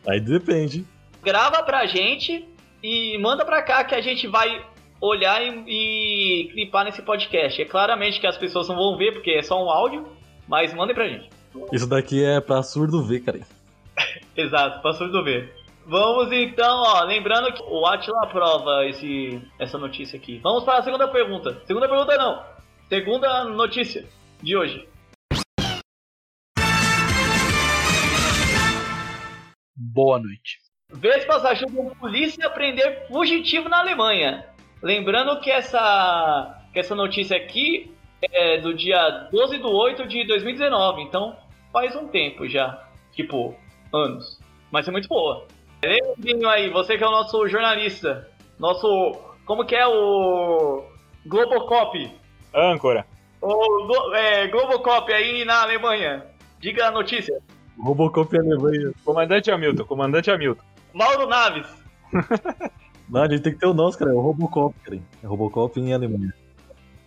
[0.09, 0.87] Aí depende.
[1.23, 2.49] grava pra gente
[2.83, 4.65] e manda pra cá que a gente vai
[5.03, 7.61] olhar e, e clipar nesse podcast.
[7.61, 10.09] É claramente que as pessoas não vão ver porque é só um áudio,
[10.49, 11.40] mas mandem pra gente.
[11.73, 13.41] Isso daqui é pra surdo ver, cara.
[14.37, 15.55] Exato, pra surdo ver.
[15.87, 20.39] Vamos então, ó, lembrando que o Atila aprova esse, essa notícia aqui.
[20.39, 21.61] Vamos para a segunda pergunta.
[21.67, 22.45] Segunda pergunta não.
[22.89, 24.07] Segunda notícia
[24.43, 24.89] de hoje.
[29.77, 30.59] Boa noite.
[30.93, 34.47] Vespas ajudam polícia a prender fugitivo na Alemanha.
[34.83, 41.03] Lembrando que essa, que essa notícia aqui é do dia 12 de 8 de 2019,
[41.03, 41.37] então
[41.73, 42.87] faz um tempo já.
[43.13, 43.55] Tipo,
[43.93, 44.39] anos.
[44.71, 45.47] Mas é muito boa.
[45.83, 48.29] Leandrinho aí, você que é o nosso jornalista.
[48.59, 49.13] Nosso.
[49.47, 50.85] Como que é o.
[51.27, 52.11] Globocop.
[52.55, 53.07] Âncora.
[53.41, 56.27] O Glo- é, Globocop aí na Alemanha.
[56.59, 57.41] Diga a notícia.
[57.79, 58.93] Robocop é Alemanha.
[59.05, 60.63] Comandante Hamilton, comandante Hamilton.
[60.93, 61.67] Mauro Naves.
[63.09, 64.11] Não, a gente tem que ter o nosso, cara.
[64.11, 65.01] É o Robocop, cara.
[65.23, 66.33] É Robocop em Alemanha.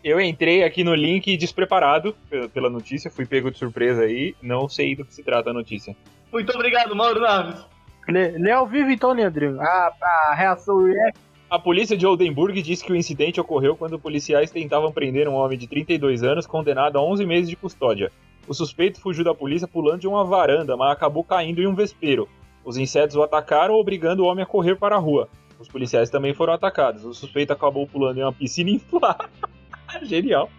[0.03, 4.67] Eu entrei aqui no link despreparado pe- pela notícia, fui pego de surpresa aí, não
[4.67, 5.95] sei do que se trata a notícia.
[6.31, 7.65] Muito obrigado, Mauro Naves.
[8.09, 9.61] Lê, lê ao vivo então, Leandrinho.
[9.61, 11.11] A, a reação é
[11.49, 15.57] A polícia de Oldenburg disse que o incidente ocorreu quando policiais tentavam prender um homem
[15.57, 18.11] de 32 anos condenado a 11 meses de custódia.
[18.45, 22.27] O suspeito fugiu da polícia pulando de uma varanda, mas acabou caindo em um vespeiro.
[22.65, 25.29] Os insetos o atacaram, obrigando o homem a correr para a rua.
[25.57, 27.05] Os policiais também foram atacados.
[27.05, 29.29] O suspeito acabou pulando em uma piscina inflável.
[30.03, 30.49] Genial.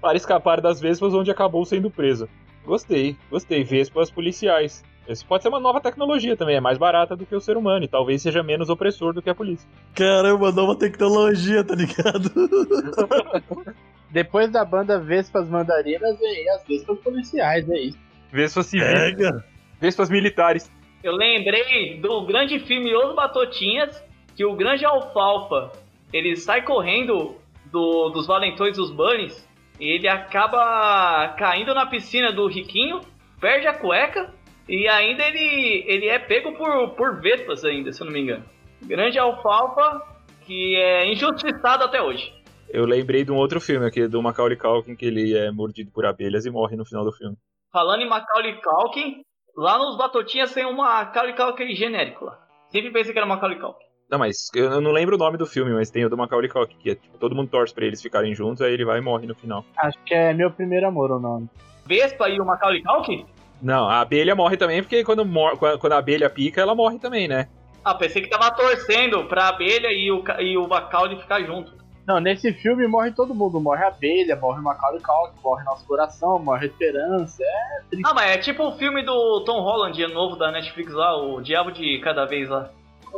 [0.00, 2.28] Para escapar das vespas, onde acabou sendo preso.
[2.64, 3.64] Gostei, gostei.
[3.64, 4.82] Vespas policiais.
[5.08, 7.84] Isso pode ser uma nova tecnologia também, é mais barata do que o ser humano
[7.84, 9.68] e talvez seja menos opressor do que a polícia.
[9.94, 12.30] Caramba, nova tecnologia, tá ligado?
[14.08, 17.98] Depois da banda Vespas Mandarinas, vem aí as Vespas Policiais, é isso.
[18.30, 19.44] Vespas civis, Pega.
[19.80, 20.70] vespas militares.
[21.02, 24.02] Eu lembrei do grande filme Os Batotinhas,
[24.36, 25.72] que o grande alfalfa,
[26.12, 27.34] ele sai correndo
[27.70, 33.00] do- dos valentões dos bunnies, ele acaba caindo na piscina do riquinho,
[33.40, 34.32] perde a cueca,
[34.68, 38.44] e ainda ele, ele é pego por, por vespas ainda, se eu não me engano.
[38.82, 40.00] Grande alfalfa,
[40.46, 42.32] que é injustiçado até hoje.
[42.68, 46.06] Eu lembrei de um outro filme aqui, do Macaulay Culkin, que ele é mordido por
[46.06, 47.36] abelhas e morre no final do filme.
[47.72, 49.22] Falando em Macaulay Culkin,
[49.56, 52.38] lá nos Batotinhas tem um Macaulay Culkin genérico lá.
[52.68, 53.86] Sempre pensei que era Macaulay Culkin.
[54.10, 56.76] Não, mas eu não lembro o nome do filme, mas tem o do Macaulay Culkin,
[56.78, 59.26] que é, tipo, todo mundo torce pra eles ficarem juntos, aí ele vai e morre
[59.26, 59.64] no final.
[59.76, 61.48] Acho que é meu primeiro amor o nome.
[61.86, 63.24] Vespa e o Macaulay Culkin?
[63.62, 67.28] Não, a abelha morre também, porque quando, mor- quando a abelha pica, ela morre também,
[67.28, 67.48] né?
[67.84, 71.78] Ah, pensei que tava torcendo pra abelha e o, e o Macaulay ficar junto.
[72.06, 73.60] Não, nesse filme morre todo mundo.
[73.60, 77.42] Morre a abelha, morre o Macaulay Culkin, morre nosso coração, morre a esperança.
[77.44, 78.08] É triste.
[78.08, 81.70] Ah, mas é tipo o filme do Tom Holland, novo da Netflix lá, o Diabo
[81.70, 82.70] de Cada Vez lá.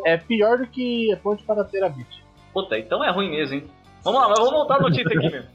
[0.04, 2.22] É pior do que a Ponte para Terabit.
[2.52, 3.64] Puta, então é ruim mesmo, hein?
[4.04, 5.48] Vamos lá, mas vamos voltar a notícia aqui mesmo.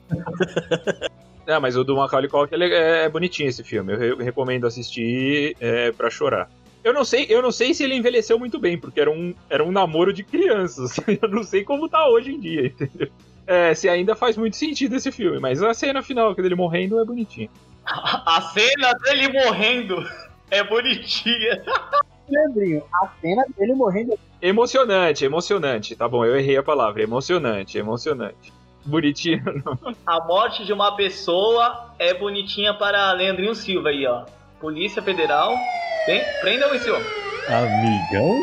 [1.46, 3.94] É, mas o do Macaulay Culkin é, é bonitinho esse filme.
[3.94, 6.50] Eu re- recomendo assistir é, para chorar.
[6.84, 9.64] Eu não sei, eu não sei se ele envelheceu muito bem, porque era um, era
[9.64, 10.98] um namoro de crianças.
[11.22, 13.10] Eu não sei como tá hoje em dia, entendeu?
[13.46, 17.04] É, se ainda faz muito sentido esse filme, mas a cena final dele morrendo é
[17.04, 17.50] bonitinha.
[17.86, 20.06] A cena dele morrendo
[20.50, 21.62] é bonitinha.
[22.30, 25.96] Leandrinho, a cena dele morrendo Emocionante, emocionante.
[25.96, 27.02] Tá bom, eu errei a palavra.
[27.02, 28.54] Emocionante, emocionante.
[28.86, 29.44] Bonitinho.
[29.66, 29.96] não.
[30.06, 34.26] A morte de uma pessoa é bonitinha para Leandrinho Silva aí, ó.
[34.60, 35.56] Polícia Federal.
[36.06, 36.22] Tem?
[36.42, 37.08] Prendam esse homem.
[37.48, 38.36] Amigão?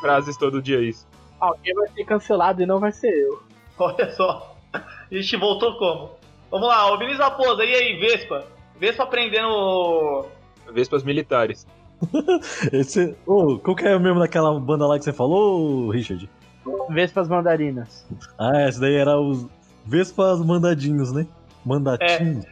[0.00, 1.06] Frases todo dia isso.
[1.40, 3.42] alguém vai ser cancelado e não vai ser eu.
[3.78, 4.56] Olha só.
[4.72, 6.12] A gente voltou como?
[6.50, 8.44] Vamos lá, ô Vinícius Raposa, e aí, Vespa?
[8.78, 10.26] Vespa prendendo.
[10.72, 11.66] Vespas militares.
[12.72, 13.14] Esse.
[13.26, 16.28] Ô, qual que é mesmo daquela banda lá que você falou, Richard?
[16.90, 18.06] Vespas mandarinas.
[18.38, 19.46] Ah, esse daí era os
[19.86, 21.26] Vespas mandadinhos, né?
[21.64, 22.44] Mandatinhos.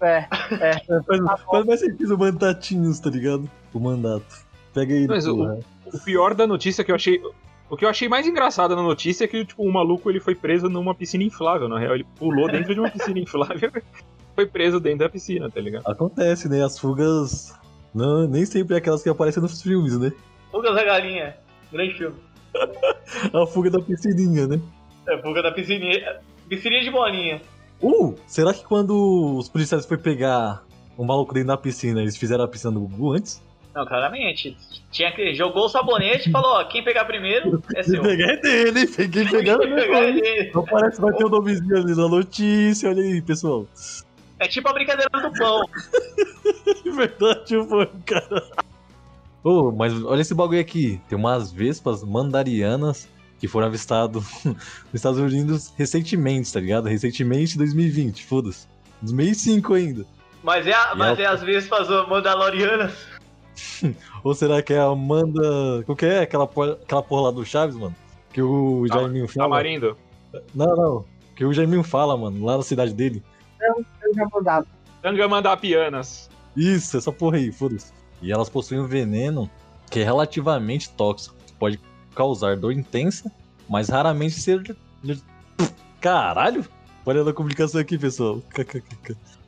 [0.00, 0.26] É,
[1.06, 3.48] Faz, faz mais sentido mandatinhos, tá ligado?
[3.72, 4.44] O mandato.
[4.74, 5.58] Pega aí, Mas o-.
[5.86, 7.20] O pior da notícia que eu achei.
[7.68, 10.34] O que eu achei mais engraçado na notícia é que, tipo, o maluco ele foi
[10.34, 11.94] preso numa piscina inflável, na real.
[11.94, 13.72] Ele pulou dentro de uma piscina inflável
[14.36, 15.88] foi preso dentro da piscina, tá ligado?
[15.88, 16.62] Acontece, né?
[16.62, 17.54] As fugas.
[17.96, 20.12] Não, nem sempre é aquelas que aparecem nos filmes, né?
[20.52, 21.34] Fugas da Galinha.
[21.72, 22.16] Grande filme.
[23.32, 24.60] A fuga da piscininha, né?
[25.08, 26.20] É, fuga da piscininha.
[26.46, 27.40] Piscininha de bolinha.
[27.82, 30.62] Uh, será que quando os policiais foi pegar
[30.96, 33.42] o maluco dentro da piscina, eles fizeram a piscina do Gugu antes?
[33.74, 34.56] Não, claramente.
[34.90, 35.34] Tinha que.
[35.34, 38.02] Jogou o sabonete e falou, ó, quem pegar primeiro é Se seu.
[38.02, 38.86] pegar é dele, hein?
[39.10, 40.20] Quem pegar Quem é pegar é dele.
[40.22, 40.50] dele.
[40.54, 43.66] Não parece que vai ter o nomezinho ali na notícia, olha aí, pessoal.
[44.38, 45.62] É tipo a brincadeira do pão.
[46.82, 48.42] De verdade, foi, cara.
[49.42, 51.00] Ô, mas olha esse bagulho aqui.
[51.08, 56.86] Tem umas vespas mandarianas que foram avistadas nos Estados Unidos recentemente, tá ligado?
[56.88, 58.66] Recentemente, 2020, foda-se.
[59.02, 60.06] 2005 ainda.
[60.42, 62.92] Mas é, a, mas ela- é as vespas mandalorianas.
[64.22, 65.82] Ou será que é a Amanda.
[65.86, 67.94] Qual que é aquela porra, aquela porra lá do Chaves, mano?
[68.32, 69.48] Que o Jaiminho fala.
[69.48, 69.96] Tamarindo.
[70.54, 71.04] Não, não.
[71.34, 73.22] Que o Jaiminho fala, mano, lá na cidade dele.
[73.60, 73.84] Eu já
[74.32, 74.66] mandava.
[75.02, 76.30] Tangamandapianas.
[76.56, 77.92] Isso, essa porra aí, foda-se.
[78.22, 79.50] E elas possuem um veneno
[79.90, 81.36] que é relativamente tóxico.
[81.58, 81.80] Pode
[82.14, 83.30] causar dor intensa,
[83.68, 84.76] mas raramente ser.
[86.00, 86.64] Caralho!
[87.04, 88.42] Olha a complicação aqui, pessoal.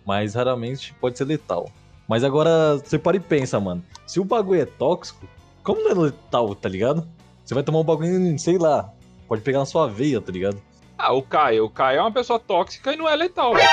[0.06, 1.70] Mas raramente pode ser letal.
[2.06, 3.82] Mas agora você para e pensa, mano.
[4.06, 5.26] Se o bagulho é tóxico,
[5.62, 7.06] como não é letal, tá ligado?
[7.44, 8.90] Você vai tomar um bagulho, sei lá,
[9.26, 10.60] pode pegar na sua veia, tá ligado?
[10.98, 11.64] Ah, o Caio.
[11.66, 13.68] O Caio é uma pessoa tóxica e não é letal, velho.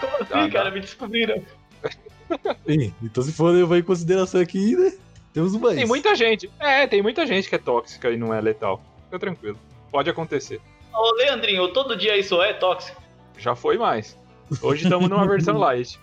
[0.00, 0.70] Como assim, Ah, cara?
[0.70, 1.42] Me descobriram.
[2.66, 4.92] Ih, então se for levar em consideração aqui, né?
[5.32, 5.76] Temos mais.
[5.76, 6.50] Tem muita gente.
[6.58, 8.80] É, tem muita gente que é tóxica e não é letal.
[9.06, 9.58] Fica tranquilo.
[9.90, 10.60] Pode acontecer.
[10.92, 13.00] Ô, Leandrinho, todo dia isso é tóxico.
[13.36, 14.16] Já foi mais.
[14.62, 15.98] Hoje estamos numa versão light.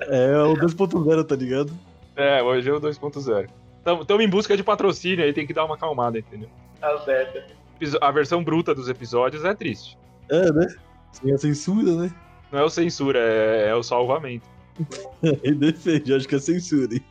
[0.00, 1.72] É o 2.0, tá ligado?
[2.16, 3.48] É, hoje é o 2.0.
[4.00, 6.48] Estamos em busca de patrocínio aí, tem que dar uma acalmada, entendeu?
[6.80, 7.54] Tá certo.
[8.00, 9.96] A versão bruta dos episódios é triste.
[10.30, 10.66] É, né?
[11.12, 12.14] Sem a censura, né?
[12.52, 14.46] Não é o censura, é, é o salvamento.
[15.42, 17.04] Ele defende, acho que é censura, hein?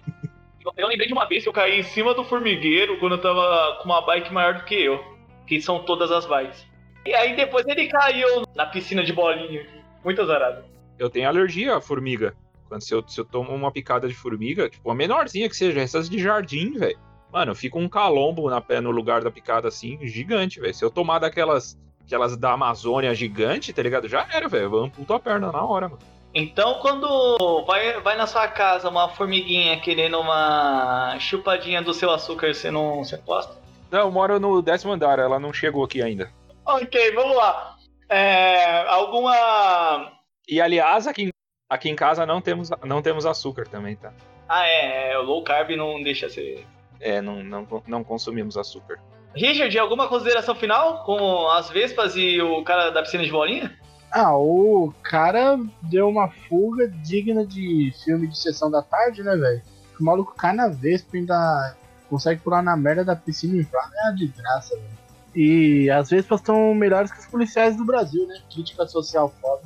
[0.66, 3.22] Eu- Eu lembrei de uma vez que eu caí em cima do formigueiro quando eu
[3.22, 5.00] tava com uma bike maior do que eu.
[5.48, 6.66] Que são todas as bikes.
[7.06, 9.66] E aí depois ele caiu na piscina de bolinha.
[10.04, 10.64] Muito azarado.
[10.98, 12.34] Eu tenho alergia à formiga.
[12.68, 15.80] Quando se eu, se eu tomo uma picada de formiga, tipo, a menorzinha que seja,
[15.80, 17.00] essas de jardim, velho.
[17.32, 20.74] Mano, fica um calombo na pé no lugar da picada assim, gigante, velho.
[20.74, 24.08] Se eu tomar daquelas aquelas da Amazônia gigante, tá ligado?
[24.08, 24.64] Já era, velho.
[24.76, 26.02] Eu amputo a perna na hora, mano.
[26.34, 32.54] Então quando vai, vai na sua casa uma formiguinha querendo uma chupadinha do seu açúcar,
[32.54, 33.56] você não se aposta?
[33.92, 36.32] Não, eu moro no décimo andar, ela não chegou aqui ainda.
[36.66, 37.76] Ok, vamos lá.
[38.08, 40.12] É, alguma.
[40.48, 41.34] E aliás, aqui, em-
[41.70, 44.12] aqui em casa não temos, não temos açúcar também, tá?
[44.48, 46.66] Ah, é, é, o low carb não deixa ser.
[47.00, 49.00] É, não, não, não consumimos açúcar.
[49.36, 53.78] Richard, alguma consideração final com as Vespas e o cara da piscina de bolinha?
[54.12, 59.62] Ah, o cara deu uma fuga digna de filme de sessão da tarde, né, velho?
[60.00, 61.76] O maluco cai na Vespa e ainda
[62.10, 63.92] consegue pular na merda da piscina inflável.
[64.08, 65.00] É de graça, velho.
[65.36, 68.42] E as Vespas estão melhores que os policiais do Brasil, né?
[68.52, 69.62] Crítica social foda.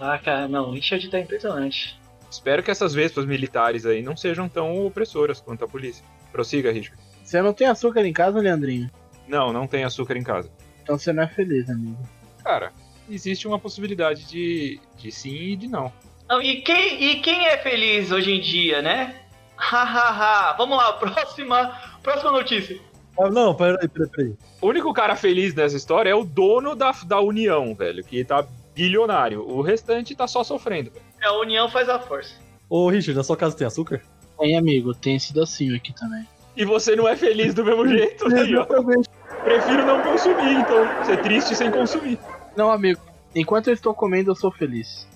[0.00, 1.98] Ah, cara, não, o Richard tá impressionante.
[2.28, 6.04] Espero que essas vespas militares aí não sejam tão opressoras quanto a polícia.
[6.34, 7.00] Prossiga, Richard.
[7.22, 8.90] Você não tem açúcar em casa, Leandrinho?
[9.28, 10.50] Não, não tem açúcar em casa.
[10.82, 11.96] Então você não é feliz, amigo.
[12.42, 12.72] Cara,
[13.08, 15.92] existe uma possibilidade de, de sim e de não.
[16.28, 19.14] Não, e, quem, e quem é feliz hoje em dia, né?
[19.56, 20.56] Hahaha.
[20.56, 22.80] Vamos lá, próxima, próxima notícia.
[23.16, 24.34] Ah, não, peraí, peraí, peraí.
[24.60, 28.44] O único cara feliz nessa história é o dono da, da União, velho, que tá
[28.74, 29.48] bilionário.
[29.48, 30.90] O restante tá só sofrendo.
[30.90, 31.06] velho.
[31.22, 32.34] É, a união faz a força.
[32.68, 34.02] Ô, Richard, na sua casa tem açúcar?
[34.38, 36.26] Tem, amigo, tem sido assim aqui também.
[36.56, 39.42] E você não é feliz do mesmo jeito, ó.
[39.42, 41.04] Prefiro não consumir, então.
[41.04, 42.18] Ser triste sem consumir.
[42.56, 43.00] Não, amigo,
[43.34, 45.06] enquanto eu estou comendo, eu sou feliz.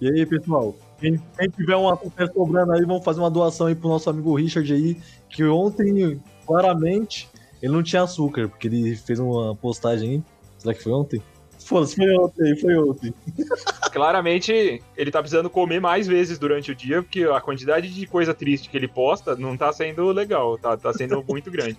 [0.00, 0.74] E aí, pessoal?
[0.98, 4.34] Quem, quem tiver um açúcar sobrando aí, vamos fazer uma doação aí pro nosso amigo
[4.36, 4.96] Richard aí,
[5.28, 7.28] que ontem, claramente,
[7.62, 10.22] ele não tinha açúcar, porque ele fez uma postagem aí.
[10.58, 11.22] Será que foi ontem?
[11.58, 13.14] Foda-se, foi ontem, foi ontem.
[13.90, 18.34] Claramente, ele tá precisando comer mais vezes durante o dia, porque a quantidade de coisa
[18.34, 21.76] triste que ele posta não tá sendo legal, tá, tá sendo muito grande.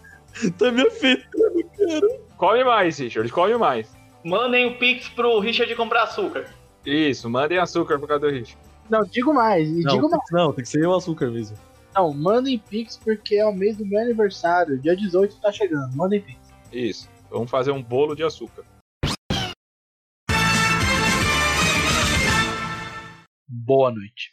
[0.58, 2.20] Tá me afetando, cara.
[2.38, 3.90] Come mais, Richard, come mais.
[4.24, 6.46] Mandem o Pix pro Richard comprar açúcar.
[6.86, 8.58] Isso, mandem açúcar por causa do Richard.
[8.90, 10.30] Não, digo mais, Não, digo tem mais.
[10.30, 11.58] que, não, tem que ser o açúcar mesmo.
[11.96, 14.78] Não, mandem Pix porque é o mês do meu aniversário.
[14.80, 15.96] Dia 18 tá chegando.
[15.96, 16.40] Mandem Pix.
[16.72, 18.64] Isso, vamos fazer um bolo de açúcar.
[23.52, 24.30] Boa noite.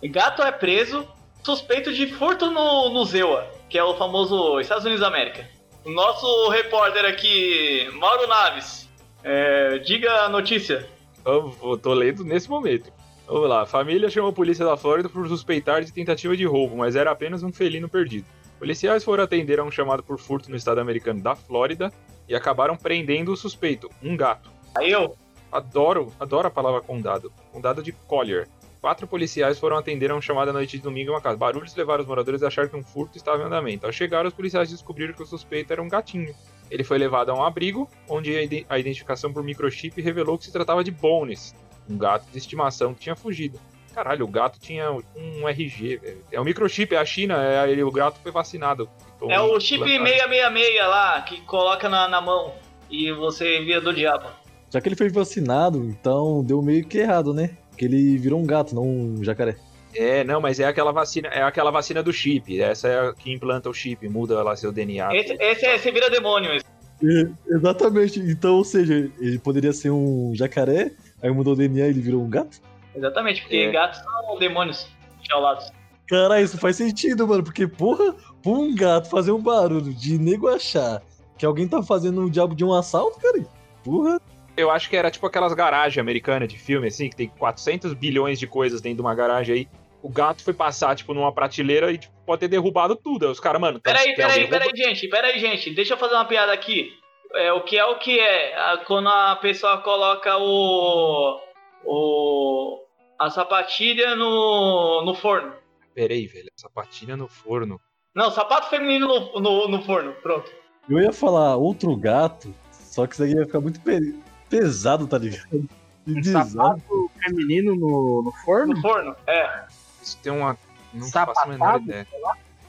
[0.00, 1.04] Gato é preso,
[1.42, 5.44] suspeito de furto no, no Zewa, que é o famoso Estados Unidos da América.
[5.84, 8.88] O nosso repórter aqui, Mauro Naves,
[9.24, 10.88] é, diga a notícia.
[11.26, 12.92] Eu tô lendo nesse momento.
[13.26, 13.66] Vamos lá.
[13.66, 17.42] Família chamou a polícia da Flórida por suspeitar de tentativa de roubo, mas era apenas
[17.42, 18.26] um felino perdido.
[18.56, 21.92] Policiais foram atender a um chamado por furto no estado americano da Flórida
[22.28, 24.48] e acabaram prendendo o suspeito, um gato.
[24.76, 25.16] Aí eu,
[25.50, 27.32] Adoro, adoro a palavra condado.
[27.52, 28.48] Condado de Collier.
[28.80, 31.36] Quatro policiais foram atender a um chamado à noite de domingo em uma casa.
[31.36, 33.84] Barulhos levaram os moradores a achar que um furto estava em andamento.
[33.86, 36.32] Ao chegar, os policiais descobriram que o suspeito era um gatinho.
[36.70, 40.44] Ele foi levado a um abrigo, onde a ide- a identificação por microchip revelou que
[40.44, 41.54] se tratava de Bones,
[41.90, 43.58] um gato de estimação que tinha fugido.
[43.94, 46.24] Caralho, o gato tinha um RG, velho.
[46.30, 48.88] É o microchip, é a China, é, ele- o gato foi vacinado.
[49.28, 50.04] É o chip implantaram.
[50.28, 52.54] 666 lá, que coloca na, na mão
[52.88, 54.28] e você via do diabo.
[54.70, 57.50] Já que ele foi vacinado, então deu meio que errado, né?
[57.70, 59.56] Porque ele virou um gato, não um jacaré.
[59.94, 62.60] É, não, mas é aquela vacina, é aquela vacina do chip.
[62.60, 65.14] Essa é a que implanta o chip, muda lá seu DNA.
[65.16, 66.52] Esse, esse é esse vira demônio.
[66.54, 66.64] esse.
[67.02, 68.20] É, exatamente.
[68.20, 72.22] Então, ou seja, ele poderia ser um jacaré, aí mudou o DNA e ele virou
[72.22, 72.60] um gato?
[72.94, 73.70] Exatamente, porque É.
[73.72, 74.88] gatos são demônios
[75.22, 75.70] enjaulados.
[76.08, 77.44] Caralho, isso faz sentido, mano.
[77.44, 81.02] Porque, porra, pra um gato fazer um barulho de nego achar
[81.38, 83.44] que alguém tá fazendo um diabo de um assalto, cara.
[83.84, 84.20] Porra.
[84.58, 88.38] Eu acho que era tipo aquelas garagens americanas de filme, assim, que tem 400 bilhões
[88.38, 89.68] de coisas dentro de uma garagem aí.
[90.02, 93.26] O gato foi passar, tipo, numa prateleira e tipo, pode ter derrubado tudo.
[93.26, 93.80] Aí os caras, mano.
[93.80, 95.70] tá- Peraí, peraí, peraí, gente, peraí, gente.
[95.74, 96.92] Deixa eu fazer uma piada aqui.
[97.34, 98.76] É, o que é o que é?
[98.86, 101.40] Quando a pessoa coloca o.
[101.84, 102.78] o.
[103.18, 105.02] a sapatilha no.
[105.04, 105.52] no forno.
[105.94, 106.48] Peraí, velho.
[106.56, 107.80] Sapatilha no forno.
[108.14, 110.50] Não, sapato feminino no, no, no forno, pronto.
[110.88, 114.14] Eu ia falar outro gato, só que isso aí ia ficar muito pe-
[114.48, 115.68] pesado, tá ligado?
[116.06, 116.48] Bizarro.
[116.50, 118.74] Sapato feminino no, no forno?
[118.74, 119.64] No forno, é.
[120.02, 120.56] Isso tem uma.
[120.92, 121.84] Não faço a menor Sapatado?
[121.84, 122.06] ideia.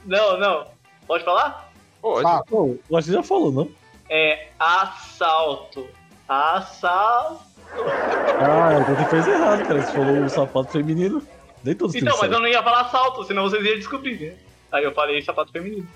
[0.04, 0.66] Não, não.
[1.06, 1.72] Pode falar?
[2.02, 2.22] Pode.
[2.22, 2.44] Fala.
[2.44, 3.70] Pô, eu acho que já falou, não?
[4.08, 5.86] É assalto.
[6.28, 7.50] Assalto.
[8.40, 9.82] Ah, então você fez errado, cara.
[9.82, 11.22] Você falou o sapato feminino.
[11.62, 14.34] Nem todos Então, mas eu não ia falar assalto, senão vocês iam descobrir, né?
[14.72, 15.86] Aí eu falei sapato feminino.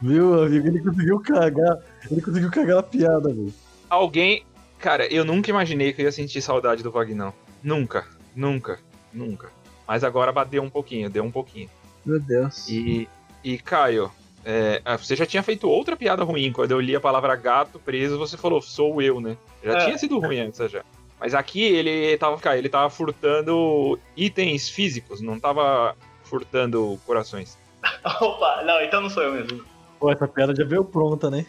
[0.00, 1.76] Meu amigo, ele conseguiu cagar.
[2.10, 3.52] Ele conseguiu cagar a piada, velho.
[3.90, 4.44] Alguém.
[4.78, 7.32] Cara, eu nunca imaginei que eu ia sentir saudade do Vagnão.
[7.62, 8.78] Nunca, nunca,
[9.12, 9.50] nunca.
[9.86, 11.68] Mas agora bateu um pouquinho, deu um pouquinho.
[12.04, 12.68] Meu Deus.
[12.68, 13.08] E,
[13.42, 14.10] e Caio,
[14.44, 16.52] é, ah, você já tinha feito outra piada ruim.
[16.52, 19.36] Quando eu li a palavra gato preso, você falou, sou eu, né?
[19.62, 19.84] Já É.
[19.86, 20.84] tinha sido ruim antes já.
[21.18, 27.58] Mas aqui ele tava, cara, ele tava furtando itens físicos, não tava furtando corações.
[28.20, 29.64] Opa, não, então não sou eu mesmo.
[29.98, 31.44] Pô, essa piada já veio pronta, né?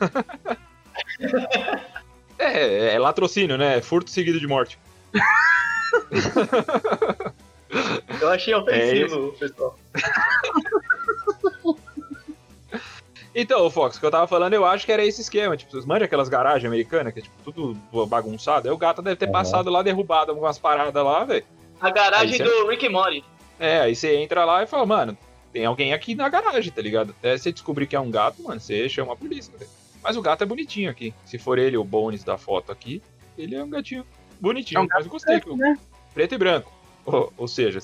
[2.40, 3.80] É, é latrocínio, né?
[3.82, 4.78] Furto seguido de morte.
[8.20, 9.78] Eu achei ofensivo, pessoal.
[13.34, 15.56] Então, Fox, o que eu tava falando, eu acho que era esse esquema.
[15.56, 17.74] Tipo, vocês mandam aquelas garagens americanas, que é tipo tudo
[18.06, 18.68] bagunçado.
[18.68, 19.32] Aí o gato deve ter Uhum.
[19.32, 21.44] passado lá, derrubado algumas paradas lá, velho.
[21.80, 23.24] A garagem você- do Rick Morty.
[23.58, 25.16] É, aí você entra lá e fala, mano,
[25.52, 27.14] tem alguém aqui na garagem, tá ligado?
[27.18, 29.70] Até você descobrir que é um gato, mano, você chama a polícia, velho.
[30.02, 31.12] Mas o gato é bonitinho aqui.
[31.24, 33.02] Se for ele, o Bones da foto aqui,
[33.36, 34.06] ele é um gatinho
[34.40, 34.78] bonitinho.
[34.78, 35.40] É um mas eu gostei.
[35.40, 35.78] que o- né?
[36.14, 36.72] Preto e branco.
[37.04, 37.78] Ou, ou seja,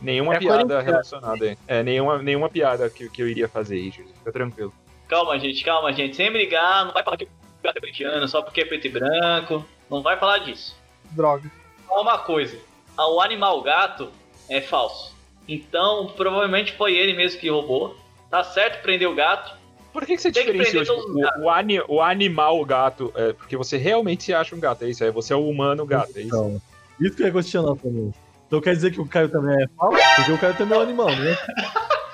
[0.00, 1.58] nenhuma É piada relacionada aí.
[1.66, 4.10] É, nenhuma, nenhuma piada que, que eu iria fazer, Richard.
[4.18, 4.72] Fica tranquilo.
[5.08, 6.14] Calma, gente, calma, gente.
[6.16, 7.28] Sem brigar, não vai falar que o
[7.62, 9.64] gato é corintiano só porque é preto e branco.
[9.90, 10.76] Não vai falar disso.
[11.12, 11.50] Droga.
[11.86, 12.58] Só uma coisa.
[12.96, 14.10] O animal gato
[14.48, 15.16] é falso.
[15.48, 17.96] Então, provavelmente foi ele mesmo que roubou.
[18.30, 19.56] Tá certo prender o gato.
[19.92, 23.12] Por que, que você Tem que tipo, o, o, ani- o animal gato?
[23.16, 25.02] É, porque você realmente se acha um gato, é isso?
[25.02, 26.28] É, você é o humano gato, é isso?
[26.28, 26.60] Então,
[27.00, 28.12] isso que eu ia questionar também.
[28.46, 29.98] Então quer dizer que o Caio também é falso?
[30.16, 31.36] Porque o Caio também é um animal, né?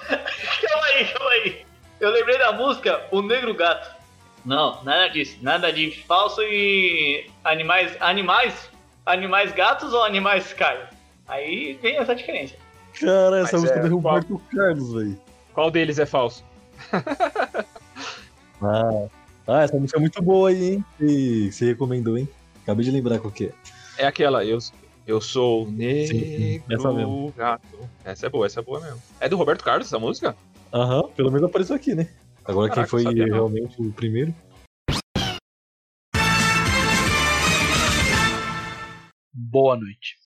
[0.09, 1.65] Calma aí, calma aí.
[2.01, 3.95] Eu lembrei da música O Negro Gato.
[4.45, 5.39] Não, nada disso.
[5.41, 7.97] Nada de falso e animais.
[8.01, 8.69] Animais?
[9.07, 10.87] Animais gatos ou animais Caio?
[11.27, 12.55] Aí vem essa diferença.
[13.01, 15.21] Cara, essa Mas música é, do qual- Roberto Carlos, velho.
[15.53, 16.45] Qual deles é falso?
[18.63, 19.09] Ah.
[19.47, 20.85] ah, essa música é muito boa aí, hein?
[20.99, 22.27] E você recomendou, hein?
[22.63, 23.53] Acabei de lembrar qual que é.
[23.99, 24.59] É aquela, eu,
[25.07, 27.35] eu sou o Sim, essa negro mesmo.
[27.37, 27.67] gato.
[28.05, 29.03] Essa é boa, essa é boa mesmo.
[29.21, 30.35] É do Roberto Carlos essa música?
[30.73, 32.09] Aham, pelo menos apareceu aqui, né?
[32.45, 33.35] Agora Caraca, quem foi sabia não.
[33.35, 34.35] realmente o primeiro?
[39.33, 40.17] Boa noite.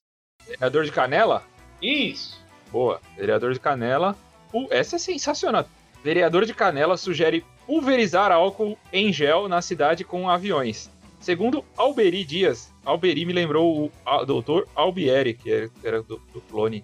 [0.47, 1.43] Vereador de Canela?
[1.81, 2.39] Isso.
[2.71, 3.01] Boa.
[3.17, 4.15] Vereador de Canela.
[4.51, 5.65] Pu- Essa é sensacional.
[6.03, 10.89] Vereador de Canela sugere pulverizar álcool em gel na cidade com aviões.
[11.19, 16.83] Segundo Alberi Dias, Alberi me lembrou o doutor Albieri, que era- do, do clone.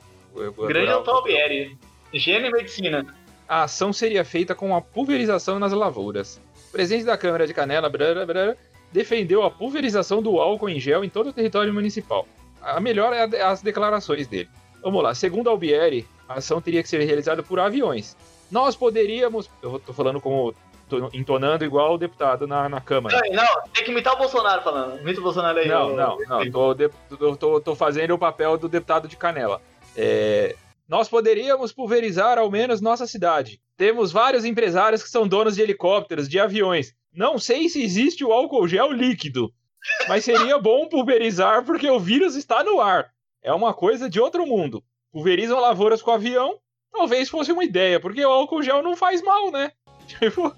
[0.67, 1.11] Grande adorava.
[1.19, 1.77] Albieri.
[2.13, 3.05] Gênio em medicina.
[3.47, 6.41] A ação seria feita com a pulverização nas lavouras.
[6.67, 8.55] O presidente da Câmara de Canela brá, brá,
[8.91, 12.27] defendeu a pulverização do álcool em gel em todo o território municipal.
[12.61, 14.49] A melhor é as declarações dele.
[14.83, 15.15] Vamos lá.
[15.15, 18.17] Segundo Albieri, a ação teria que ser realizada por aviões.
[18.55, 19.49] Nós poderíamos.
[19.61, 20.55] Eu tô falando como.
[20.87, 23.19] tô entonando igual o deputado na, na Câmara.
[23.31, 24.97] Não, não, tem que imitar o Bolsonaro falando.
[25.01, 25.67] Imita o Bolsonaro aí.
[25.67, 26.49] Não, não, não.
[26.49, 26.89] Tô, de-
[27.19, 29.61] tô, tô- tô fazendo o papel do deputado de Canela.
[29.97, 30.55] É,
[30.87, 33.59] nós poderíamos pulverizar ao menos nossa cidade.
[33.75, 36.93] Temos vários empresários que são donos de helicópteros, de aviões.
[37.13, 39.51] Não sei se existe o álcool gel líquido,
[40.07, 43.09] mas seria bom pulverizar porque o vírus está no ar.
[43.43, 44.81] É uma coisa de outro mundo.
[45.11, 46.57] Pulverizam lavouras com avião,
[46.95, 49.71] talvez fosse uma ideia, porque o álcool gel não faz mal, né?
[50.07, 50.53] Tipo,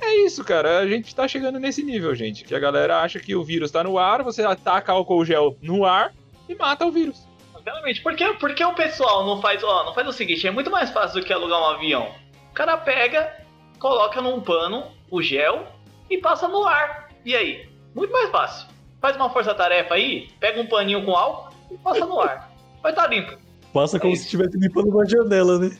[0.00, 0.78] é isso, cara.
[0.78, 2.44] A gente tá chegando nesse nível, gente.
[2.44, 5.84] Que a galera acha que o vírus tá no ar, você ataca álcool gel no
[5.84, 6.12] ar
[6.48, 7.26] e mata o vírus.
[7.64, 10.46] Realmente, por que, por que o pessoal não faz, ó, não faz o seguinte?
[10.46, 12.14] É muito mais fácil do que alugar um avião.
[12.50, 13.44] O cara pega,
[13.78, 15.66] coloca num pano o gel
[16.08, 17.10] e passa no ar.
[17.24, 17.68] E aí?
[17.94, 18.68] Muito mais fácil.
[19.00, 22.50] Faz uma força-tarefa aí, pega um paninho com álcool e passa no ar.
[22.82, 23.36] Vai estar limpo.
[23.72, 25.76] Passa como É se estivesse limpando uma janela, né?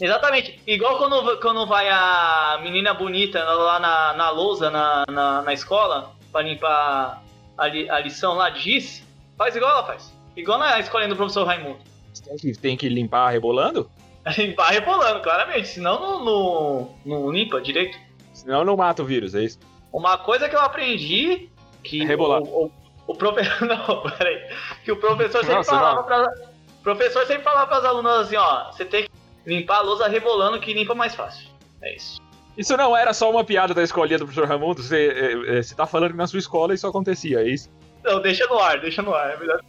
[0.00, 0.60] Exatamente.
[0.66, 6.12] Igual quando, quando vai a menina bonita lá na, na lousa, na, na, na escola,
[6.30, 7.22] pra limpar
[7.56, 9.02] a, li- a lição lá de giz,
[9.36, 10.12] faz igual ela faz.
[10.36, 11.78] Igual na escolinha do professor Raimundo.
[12.24, 13.90] Tem que, tem que limpar rebolando?
[14.36, 15.68] Limpar rebolando, claramente.
[15.68, 17.98] Senão não, não, não limpa direito.
[18.32, 19.58] Senão não mata o vírus, é isso?
[19.92, 21.48] Uma coisa que eu aprendi
[21.82, 22.42] que É rebolar.
[22.42, 22.72] o, o,
[23.08, 23.62] o professor.
[23.66, 24.42] Não, peraí.
[24.84, 26.04] Que o professor sempre Nossa, falava não.
[26.04, 26.47] para O
[26.94, 29.10] professor sempre falava para as alunas assim, ó, você tem que
[29.46, 31.48] limpar a lousa rebolando que limpa mais fácil.
[31.82, 32.20] É isso.
[32.56, 34.82] Isso não era só uma piada da escolinha do professor Raimundo?
[34.82, 37.70] Você, é, é, você tá falando que na sua escola isso acontecia, é isso?
[38.02, 39.30] Não, deixa no ar, deixa no ar.
[39.30, 39.60] É melhor.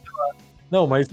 [0.71, 1.07] Não, mas,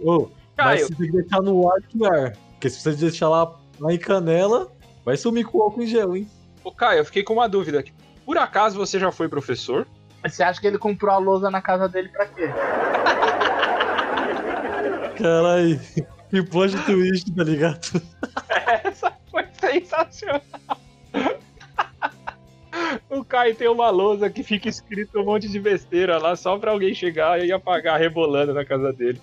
[0.00, 2.32] ô, mas você tem que deixar no ar que ar.
[2.52, 4.68] Porque se você deixar lá, lá em canela,
[5.04, 6.28] vai sumir com o álcool em gel, hein?
[6.64, 7.92] ô, Caio, eu fiquei com uma dúvida aqui.
[8.24, 9.86] Por acaso você já foi professor?
[10.24, 12.50] Você acha que ele comprou a lousa na casa dele pra quê?
[15.20, 15.80] Caralho,
[16.30, 18.02] que plot twist, tá ligado?
[18.84, 20.42] Essa foi sensacional.
[23.10, 26.70] O Caio tem uma lousa que fica escrito um monte de besteira lá só pra
[26.70, 29.20] alguém chegar e apagar rebolando na casa dele.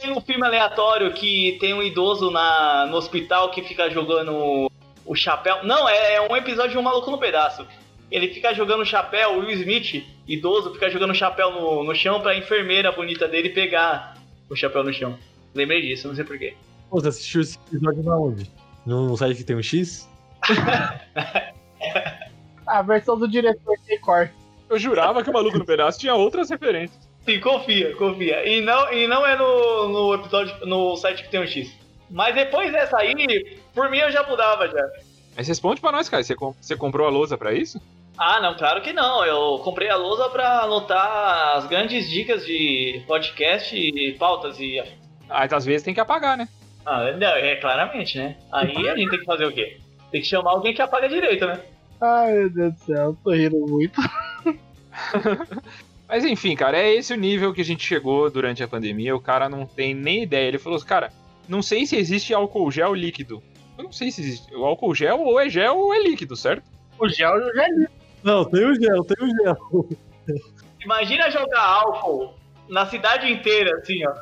[0.00, 4.70] Tem um filme aleatório que tem um idoso na, no hospital que fica jogando
[5.04, 5.64] o chapéu.
[5.64, 7.66] Não, é, é um episódio de Um Maluco no Pedaço.
[8.10, 11.94] Ele fica jogando o chapéu, o Will Smith, idoso, fica jogando o chapéu no, no
[11.94, 14.16] chão pra enfermeira bonita dele pegar
[14.48, 15.18] o chapéu no chão.
[15.54, 16.54] Lembrei disso, não sei porquê.
[16.90, 18.50] Pô, você assistiu esse episódio na onde?
[18.84, 20.08] No site que tem um X?
[22.66, 24.32] A versão do diretor tem corte.
[24.68, 27.08] Eu jurava que o Maluco no Pedaço tinha outras referências.
[27.24, 28.46] Sim, confia, confia.
[28.48, 31.72] E não, e não é no, no episódio, no site que tem um X.
[32.10, 34.88] Mas depois dessa aí, por mim eu já mudava já.
[35.36, 36.24] Mas responde pra nós, Caio.
[36.24, 37.80] Você, você comprou a lousa pra isso?
[38.18, 39.24] Ah, não, claro que não.
[39.24, 44.82] Eu comprei a lousa pra anotar as grandes dicas de podcast e pautas e.
[45.28, 46.48] Ah, então às vezes tem que apagar, né?
[46.84, 48.36] Ah, não, é claramente, né?
[48.52, 49.78] Aí a gente tem que fazer o quê?
[50.10, 51.60] Tem que chamar alguém que apaga direito, né?
[52.00, 54.00] Ai, meu Deus do céu, eu tô rindo muito.
[56.08, 59.16] Mas enfim, cara, é esse o nível que a gente chegou durante a pandemia.
[59.16, 60.46] O cara não tem nem ideia.
[60.46, 61.12] Ele falou assim, cara,
[61.48, 63.42] não sei se existe álcool gel líquido.
[63.76, 64.54] Eu não sei se existe.
[64.54, 66.62] O álcool gel ou é gel ou é líquido, certo?
[66.98, 67.88] O gel já li.
[68.26, 69.88] Não, tem o gel, tem o gel.
[70.84, 72.34] Imagina jogar álcool
[72.68, 74.12] na cidade inteira, assim, ó.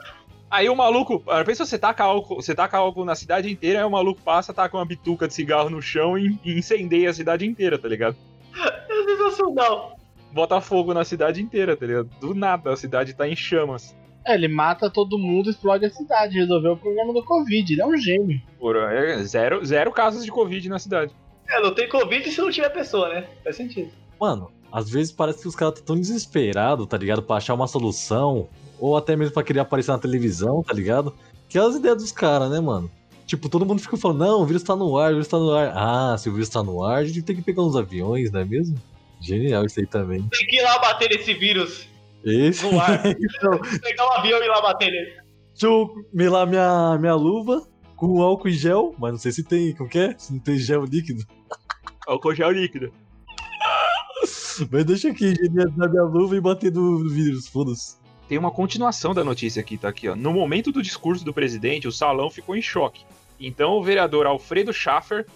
[0.50, 3.90] Aí o maluco, pensa você taca álcool, você taca álcool na cidade inteira, aí o
[3.90, 7.78] maluco passa, taca uma bituca de cigarro no chão e, e incendeia a cidade inteira,
[7.78, 8.14] tá ligado?
[8.54, 9.98] É sensacional.
[10.32, 12.10] Bota fogo na cidade inteira, tá ligado?
[12.20, 13.96] Do nada, a cidade tá em chamas.
[14.26, 17.86] É, ele mata todo mundo, explode a cidade, resolveu o problema do Covid, ele é
[17.86, 18.40] um gênio.
[18.58, 21.12] Por, é, zero, zero casos de Covid na cidade.
[21.48, 23.26] É, não tem Covid se não tiver pessoa, né?
[23.42, 23.90] Faz sentido.
[24.20, 27.22] Mano, às vezes parece que os caras estão tão desesperados, tá ligado?
[27.22, 28.48] Pra achar uma solução.
[28.78, 31.14] Ou até mesmo pra querer aparecer na televisão, tá ligado?
[31.48, 32.90] Que é as ideias dos caras, né, mano?
[33.26, 35.50] Tipo, todo mundo fica falando, não, o vírus tá no ar, o vírus tá no
[35.52, 35.72] ar.
[35.74, 38.40] Ah, se o vírus tá no ar, a gente tem que pegar uns aviões, não
[38.40, 38.76] é mesmo?
[39.20, 40.22] Genial isso aí também.
[40.28, 41.88] Tem que ir lá bater nesse vírus
[42.24, 42.66] Esse.
[42.66, 43.00] no ar.
[43.06, 45.16] Então, Pegar um avião e ir lá bater nele.
[45.52, 47.66] Deixa eu melar minha, minha luva
[47.96, 50.14] com álcool em gel, mas não sei se tem, como que é?
[50.18, 51.24] Se não tem gel líquido.
[52.06, 52.92] Álcool gel líquido.
[54.70, 57.96] Mas deixa aqui, higienizar minha luva e bater no vírus, foda-se.
[58.28, 60.16] Tem uma continuação da notícia aqui, tá aqui, ó.
[60.16, 63.04] No momento do discurso do presidente, o salão ficou em choque.
[63.38, 65.26] Então o vereador Alfredo Schaffer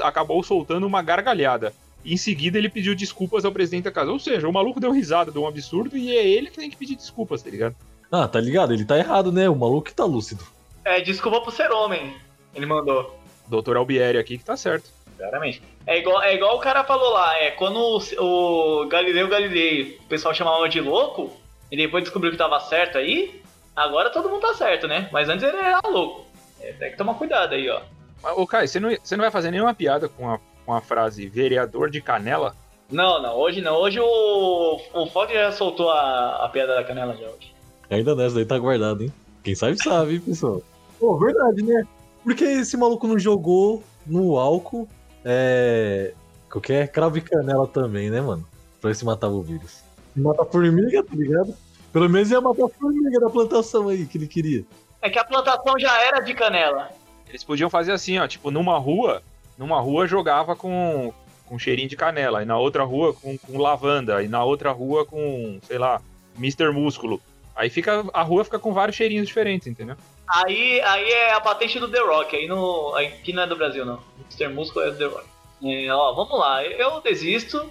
[0.00, 1.74] acabou soltando uma gargalhada.
[2.04, 4.10] Em seguida, ele pediu desculpas ao presidente da casa.
[4.10, 6.76] Ou seja, o maluco deu risada de um absurdo e é ele que tem que
[6.76, 7.76] pedir desculpas, tá ligado?
[8.10, 8.72] Ah, tá ligado?
[8.72, 9.48] Ele tá errado, né?
[9.48, 10.42] O maluco que tá lúcido.
[10.84, 12.16] É, desculpa por ser homem.
[12.54, 13.18] Ele mandou.
[13.46, 14.90] Doutor Albieri aqui que tá certo.
[15.16, 15.62] Claramente.
[15.86, 20.08] É igual, é igual o cara falou lá, é quando o, o Galileu Galilei, o
[20.08, 21.30] pessoal chamava de louco,
[21.70, 23.42] e depois descobriu que tava certo aí,
[23.76, 25.08] agora todo mundo tá certo, né?
[25.12, 26.26] Mas antes ele era louco.
[26.60, 27.80] É, tem que tomar cuidado aí, ó.
[28.22, 30.80] Mas, ô, Caio, você não, você não vai fazer nenhuma piada com a, com a
[30.80, 32.54] frase vereador de canela?
[32.90, 33.76] Não, não, hoje não.
[33.76, 37.54] Hoje o, o Fox já soltou a, a piada da canela já hoje.
[37.88, 39.12] Ainda nessa daí tá guardado, hein?
[39.42, 40.62] Quem sabe sabe, hein, pessoal.
[40.98, 41.86] Pô, verdade, né?
[42.22, 44.88] Porque esse maluco não jogou no álcool,
[45.24, 46.12] é.
[46.50, 48.46] Qualquer cravo e canela também, né, mano?
[48.80, 49.82] Pra se matar o vírus.
[50.16, 51.54] Mata a formiga, tá ligado?
[51.92, 54.64] Pelo menos ia matar a formiga da plantação aí que ele queria.
[55.00, 56.90] É que a plantação já era de canela.
[57.28, 59.22] Eles podiam fazer assim, ó, tipo, numa rua,
[59.56, 61.12] numa rua jogava com,
[61.46, 65.06] com cheirinho de canela, e na outra rua com, com lavanda, e na outra rua
[65.06, 66.02] com, sei lá,
[66.36, 66.72] Mr.
[66.72, 67.20] Músculo.
[67.54, 69.96] Aí fica, a rua fica com vários cheirinhos diferentes, entendeu?
[70.28, 73.84] Aí, aí é a patente do The Rock, aí no, aqui não é do Brasil
[73.84, 74.00] não.
[74.30, 74.48] Mr.
[74.48, 75.26] Músculo é do The Rock.
[75.62, 77.70] É, ó, vamos lá, eu desisto.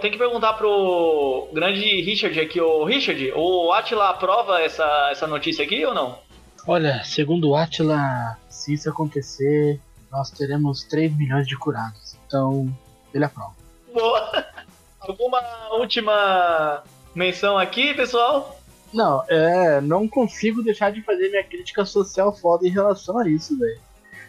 [0.00, 5.64] Tem que perguntar pro grande Richard aqui, o Richard, o Atila aprova essa, essa notícia
[5.64, 6.18] aqui ou não?
[6.66, 9.80] Olha, segundo o Atila, se isso acontecer,
[10.10, 12.16] nós teremos 3 milhões de curados.
[12.26, 12.68] Então,
[13.12, 13.54] ele aprova.
[13.92, 14.46] Boa!
[15.00, 16.84] Alguma última
[17.14, 18.61] menção aqui, pessoal?
[18.92, 23.58] Não, é, não consigo deixar de fazer minha crítica social foda em relação a isso,
[23.58, 23.80] velho.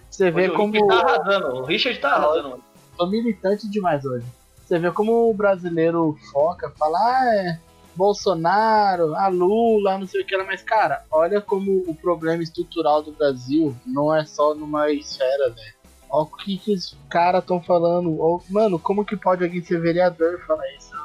[0.10, 0.72] Você vê o como.
[0.72, 2.64] Richard tá arrasando, o Richard tá arrasando.
[2.98, 4.26] Tô militante demais hoje.
[4.64, 7.60] Você vê como o brasileiro foca, fala, ah, é
[7.96, 13.02] Bolsonaro, a Lula, não sei o que lá, mas cara, olha como o problema estrutural
[13.02, 15.74] do Brasil não é só numa esfera, velho.
[16.10, 18.20] Olha o que, que os caras estão falando.
[18.22, 20.94] Ó, Mano, como que pode alguém ser vereador e falar isso?
[20.96, 20.98] É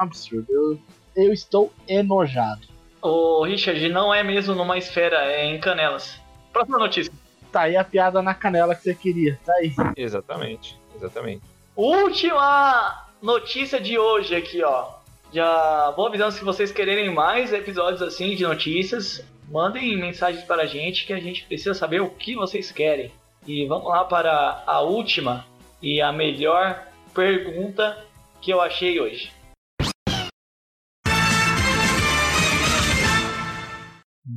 [0.00, 0.46] um absurdo.
[0.48, 0.78] Eu,
[1.16, 2.71] eu estou enojado.
[3.02, 6.20] O Richard não é mesmo numa esfera, é em Canelas.
[6.52, 7.12] Próxima notícia.
[7.50, 9.74] Tá aí a piada na canela que você queria, tá aí.
[9.96, 11.42] Exatamente, exatamente.
[11.74, 14.90] Última notícia de hoje aqui, ó.
[15.32, 20.66] Já vou avisando se vocês quererem mais episódios assim de notícias, mandem mensagens para a
[20.66, 23.10] gente que a gente precisa saber o que vocês querem.
[23.46, 25.44] E vamos lá para a última
[25.80, 27.98] e a melhor pergunta
[28.40, 29.32] que eu achei hoje.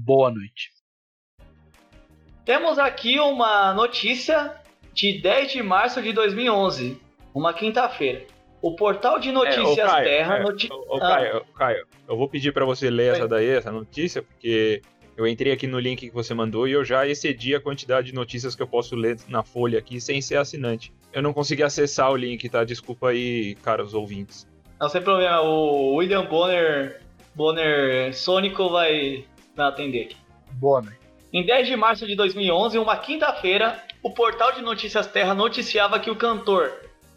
[0.06, 0.70] Boa noite.
[2.45, 4.53] Temos aqui uma notícia
[4.93, 7.01] de 10 de março de 2011,
[7.34, 8.24] uma quinta-feira.
[8.62, 10.99] O portal de notícias É, ô, Caio, Terra é, noti- ô, ô, Ah.
[10.99, 13.18] Caio, ô, Caio, eu vou pedir pra você ler Oi.
[13.18, 14.84] essa daí, essa notícia, porque
[15.18, 18.14] eu entrei aqui no link que você mandou e eu já excedi a quantidade de
[18.14, 20.93] notícias que eu posso ler na folha aqui sem ser assinante.
[21.12, 22.64] Eu não consegui acessar o link, tá?
[22.64, 24.47] Desculpa aí, caros ouvintes.
[24.80, 27.01] Não, sem problema, o William Bonner,
[27.34, 29.26] Bonner Sônico vai,
[29.56, 30.18] vai atender aqui.
[30.53, 30.99] Boa noite.
[31.34, 36.10] Em 10 de março de 2011, uma quinta-feira, o portal de notícias Terra noticiava que
[36.10, 36.72] o cantor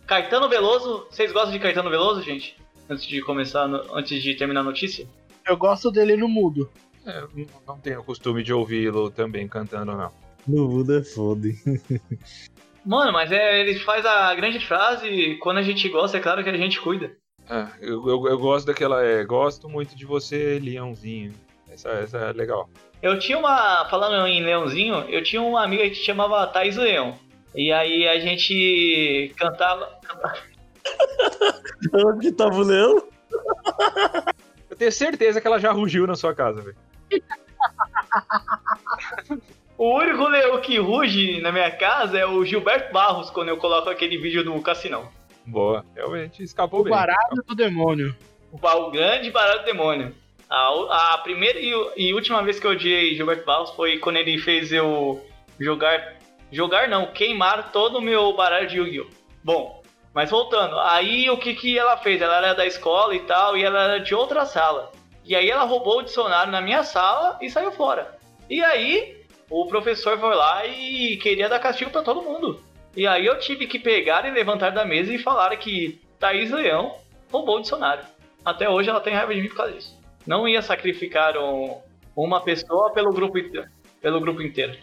[0.07, 1.07] Caetano Veloso.
[1.11, 2.57] Vocês gostam de Caetano Veloso, gente?
[2.89, 5.07] Antes de começar, no- antes de terminar a notícia?
[5.47, 6.71] Eu gosto dele no mudo.
[7.07, 10.11] É, eu não- tenho costume de ouvi-lo também cantando, não.
[10.47, 11.49] No mundo é foda?
[12.85, 16.49] Mano, mas é, ele faz a grande frase: quando a gente gosta, é claro que
[16.51, 17.13] a gente cuida.
[17.49, 19.05] É, eu, eu, eu gosto daquela.
[19.05, 21.33] É, gosto muito de você, Leãozinho.
[21.71, 22.69] Essa, essa é legal.
[23.03, 23.87] Eu tinha uma.
[23.89, 27.15] Falando em Leãozinho, eu tinha uma amiga que chamava Thaís Leão.
[27.55, 29.99] E aí a gente cantava.
[31.95, 33.03] Onde que tava o leão?
[34.71, 36.77] Eu tenho certeza que ela já rugiu na sua casa, velho.
[39.77, 43.89] O único leão que ruge na minha casa é o Gilberto Barros quando eu coloco
[43.89, 45.09] aquele vídeo no cassinão.
[45.47, 46.93] Boa, realmente escapou O bem.
[46.93, 48.15] baralho do demônio.
[48.51, 50.15] O, o grande baralho do demônio.
[50.49, 54.39] A, a primeira e, e última vez que eu odiei Gilberto Barros foi quando ele
[54.39, 55.25] fez eu
[55.59, 56.17] jogar.
[56.51, 59.07] Jogar não, queimar todo o meu baralho de Yu-Gi-Oh!
[59.45, 59.83] Bom,
[60.15, 62.23] mas voltando, aí o que, que ela fez?
[62.23, 64.91] Ela era da escola e tal, e ela era de outra sala.
[65.25, 68.17] E aí ela roubou o dicionário na minha sala e saiu fora.
[68.49, 72.63] E aí o professor foi lá e queria dar castigo pra todo mundo.
[72.97, 76.97] E aí eu tive que pegar e levantar da mesa e falar que Thaís Leão
[77.31, 78.05] roubou o dicionário.
[78.43, 79.98] Até hoje ela tem raiva de mim por causa disso.
[80.29, 81.81] Não ia sacrificar um-
[82.15, 83.39] uma pessoa pelo grupo,
[84.03, 84.77] pelo grupo inteiro.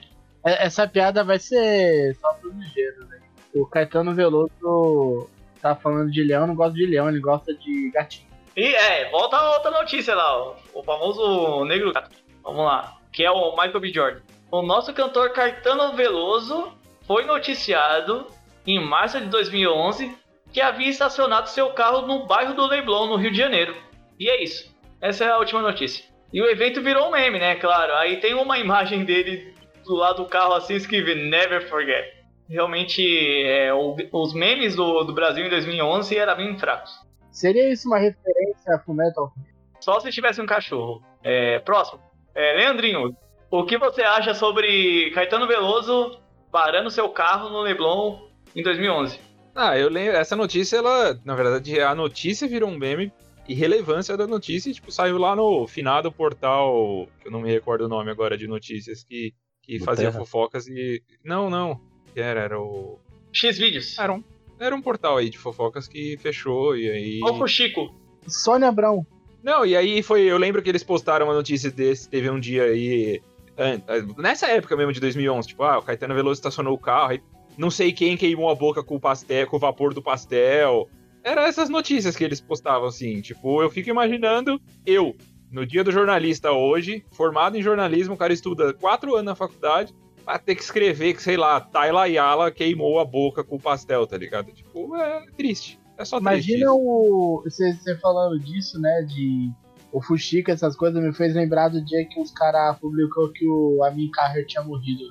[0.43, 3.19] É- Essa piada vai ser só pro ligeiro, né?
[3.53, 5.29] O Caetano Veloso
[5.61, 8.27] tá falando de leão, não gosta de leão, ele gosta de gatinho.
[8.57, 12.09] E é, volta a outra notícia lá, ó, o famoso negro gato.
[12.43, 13.93] Vamos lá, que é o Michael B.
[13.93, 14.21] Jordan.
[14.51, 16.71] O nosso cantor Caetano Veloso
[17.05, 18.27] foi noticiado
[18.65, 20.11] em março de 2011
[20.51, 23.75] que havia estacionado seu carro no bairro do Leblon, no Rio de Janeiro.
[24.19, 24.73] E é isso.
[25.07, 26.03] Essa é a última notícia.
[26.33, 27.55] E o evento virou um meme, né?
[27.55, 27.93] Claro.
[27.95, 29.53] Aí tem uma imagem dele
[29.85, 32.05] do lado do carro assim escreve Never Forget.
[32.49, 33.03] Realmente,
[33.45, 36.91] é, o- os memes do, do Brasil em 2011 eram bem fracos.
[37.31, 39.31] Seria isso uma referência a Fullmetal?
[39.79, 41.03] Só se tivesse um cachorro.
[41.23, 41.99] É, próximo.
[42.33, 43.15] É, Leandrinho,
[43.51, 46.19] o que você acha sobre Caetano Veloso
[46.51, 48.19] parando seu carro no Leblon
[48.55, 49.19] em 2011?
[49.53, 50.17] Ah, eu lembro.
[50.17, 51.17] Essa notícia, ela.
[51.23, 53.11] Na verdade, a notícia virou um meme
[53.47, 57.85] e relevância da notícia, tipo, saiu lá no finado portal, que eu não me recordo
[57.85, 60.19] o nome agora de notícias, que, que fazia Terra?
[60.19, 61.03] fofocas e.
[61.23, 61.79] Não, não.
[62.13, 62.99] Que era, era o.
[63.31, 63.97] X vídeos.
[63.99, 64.23] Era um,
[64.59, 67.19] era um portal aí de fofocas que fechou e aí.
[67.19, 67.93] Pro Chico.
[68.27, 69.05] Sônia Abrão.
[69.43, 70.23] Não, e aí foi.
[70.23, 73.21] Eu lembro que eles postaram uma notícia desse, teve um dia aí.
[74.17, 77.21] Nessa época mesmo de 2011, tipo, ah, o Caetano Veloso estacionou o carro, aí
[77.57, 80.89] não sei quem queimou a boca com o pastel, com o vapor do pastel.
[81.25, 83.19] Era essas notícias que eles postavam, assim.
[83.19, 85.15] Tipo, eu fico imaginando eu,
[85.51, 89.91] no dia do jornalista hoje, formado em jornalismo, o cara estuda quatro anos na faculdade,
[90.23, 94.05] vai ter que escrever que, sei lá, Tayla Yala queimou a boca com o pastel,
[94.05, 94.51] tá ligado?
[94.51, 95.79] Tipo, é triste.
[95.97, 96.51] É só triste.
[96.51, 97.41] Imagina o.
[97.43, 99.01] Você, você falando disso, né?
[99.01, 99.51] De.
[99.91, 103.81] O Fuxica, essas coisas, me fez lembrar do dia que os caras publicou que o
[103.83, 105.05] Amin Carter tinha morrido.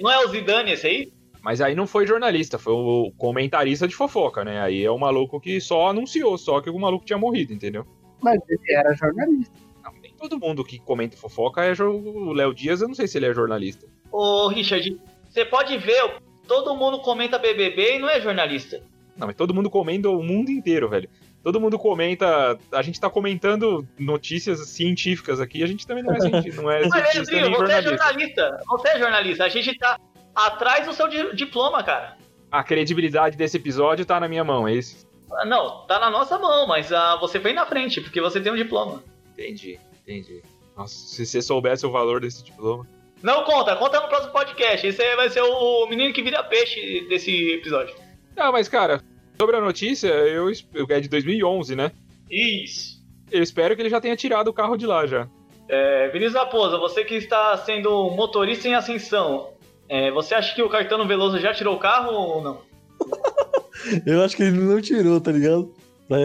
[0.00, 1.12] Não é o Zidane esse aí?
[1.48, 4.60] Mas aí não foi jornalista, foi o comentarista de fofoca, né?
[4.60, 7.86] Aí é o maluco que só anunciou, só que o maluco tinha morrido, entendeu?
[8.20, 9.54] Mas ele era jornalista.
[9.82, 13.16] Não, nem todo mundo que comenta fofoca é o Léo Dias, eu não sei se
[13.16, 13.86] ele é jornalista.
[14.12, 18.82] Ô, Richard, você pode ver, todo mundo comenta BBB e não é jornalista.
[19.16, 21.08] Não, mas todo mundo comenta o mundo inteiro, velho.
[21.42, 22.58] Todo mundo comenta.
[22.70, 26.86] A gente tá comentando notícias científicas aqui, a gente também não é cientista, não é
[26.86, 27.82] Mas, cientista você é jornalista.
[27.88, 28.60] jornalista.
[28.68, 29.44] Você é jornalista.
[29.44, 29.98] A gente tá
[30.46, 32.16] atrás do seu di- diploma, cara.
[32.50, 35.06] A credibilidade desse episódio tá na minha mão, é isso?
[35.32, 38.50] Ah, Não, tá na nossa mão, mas ah, você vem na frente, porque você tem
[38.52, 39.02] um diploma.
[39.32, 40.42] Entendi, entendi.
[40.76, 42.86] Nossa, se você soubesse o valor desse diploma.
[43.22, 44.86] Não conta, conta no próximo podcast.
[44.86, 47.94] Esse aí vai ser o menino que vira peixe desse episódio.
[48.36, 49.02] Não, mas cara,
[49.36, 50.48] sobre a notícia, eu
[50.88, 51.90] é de 2011, né?
[52.30, 52.98] Isso.
[53.30, 55.28] Eu espero que ele já tenha tirado o carro de lá já.
[55.68, 59.50] É, Vinícius Raposa, você que está sendo motorista em ascensão,
[59.88, 62.62] é, você acha que o Caetano Veloso já tirou o carro ou não?
[64.06, 65.72] Eu acho que ele não tirou, tá ligado?
[66.08, 66.18] Pra,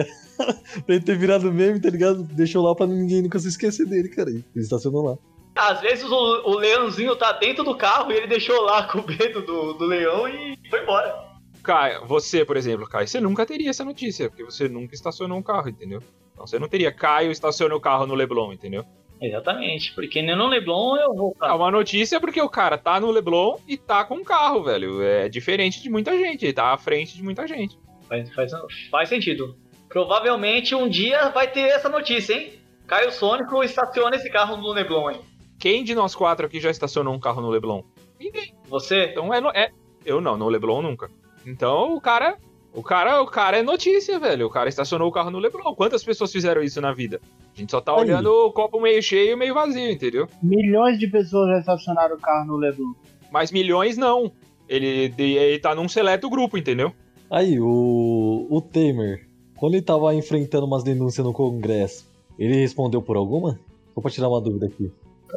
[0.88, 2.24] ele ter virado meme, tá ligado?
[2.24, 4.30] Deixou lá pra ninguém nunca se esquecer dele, cara.
[4.30, 5.18] Ele estacionou lá.
[5.54, 9.06] Às vezes o, o leãozinho tá dentro do carro e ele deixou lá com o
[9.06, 11.14] medo do, do leão e foi embora.
[11.62, 15.42] Caio, você, por exemplo, Caio, você nunca teria essa notícia, porque você nunca estacionou um
[15.42, 16.02] carro, entendeu?
[16.32, 18.84] Então você não teria Caio estaciona o carro no Leblon, entendeu?
[19.24, 21.36] Exatamente, porque nem no Leblon eu vou.
[21.42, 25.02] É uma notícia porque o cara tá no Leblon e tá com um carro, velho.
[25.02, 27.78] É diferente de muita gente, ele tá à frente de muita gente.
[28.06, 28.52] Faz, faz,
[28.90, 29.56] faz sentido.
[29.88, 32.52] Provavelmente um dia vai ter essa notícia, hein?
[32.86, 35.20] Caio Sônico estaciona esse carro no Leblon, hein?
[35.58, 37.82] Quem de nós quatro aqui já estacionou um carro no Leblon?
[38.20, 38.54] Ninguém.
[38.68, 39.06] Você?
[39.06, 39.70] Então é, é
[40.04, 41.08] eu não, no Leblon nunca.
[41.46, 42.36] Então o cara,
[42.74, 44.46] o cara, o cara é notícia, velho.
[44.46, 45.74] O cara estacionou o carro no Leblon.
[45.74, 47.20] Quantas pessoas fizeram isso na vida?
[47.54, 48.00] A gente só tá Aí.
[48.00, 50.26] olhando o copo meio cheio e meio vazio, entendeu?
[50.42, 52.92] Milhões de pessoas já estacionaram o carro no Leblon.
[53.30, 54.32] Mas milhões não.
[54.68, 56.92] Ele, ele tá num seleto grupo, entendeu?
[57.30, 63.16] Aí, o, o Temer, quando ele tava enfrentando umas denúncias no Congresso, ele respondeu por
[63.16, 63.58] alguma?
[63.94, 64.90] Só pra tirar uma dúvida aqui.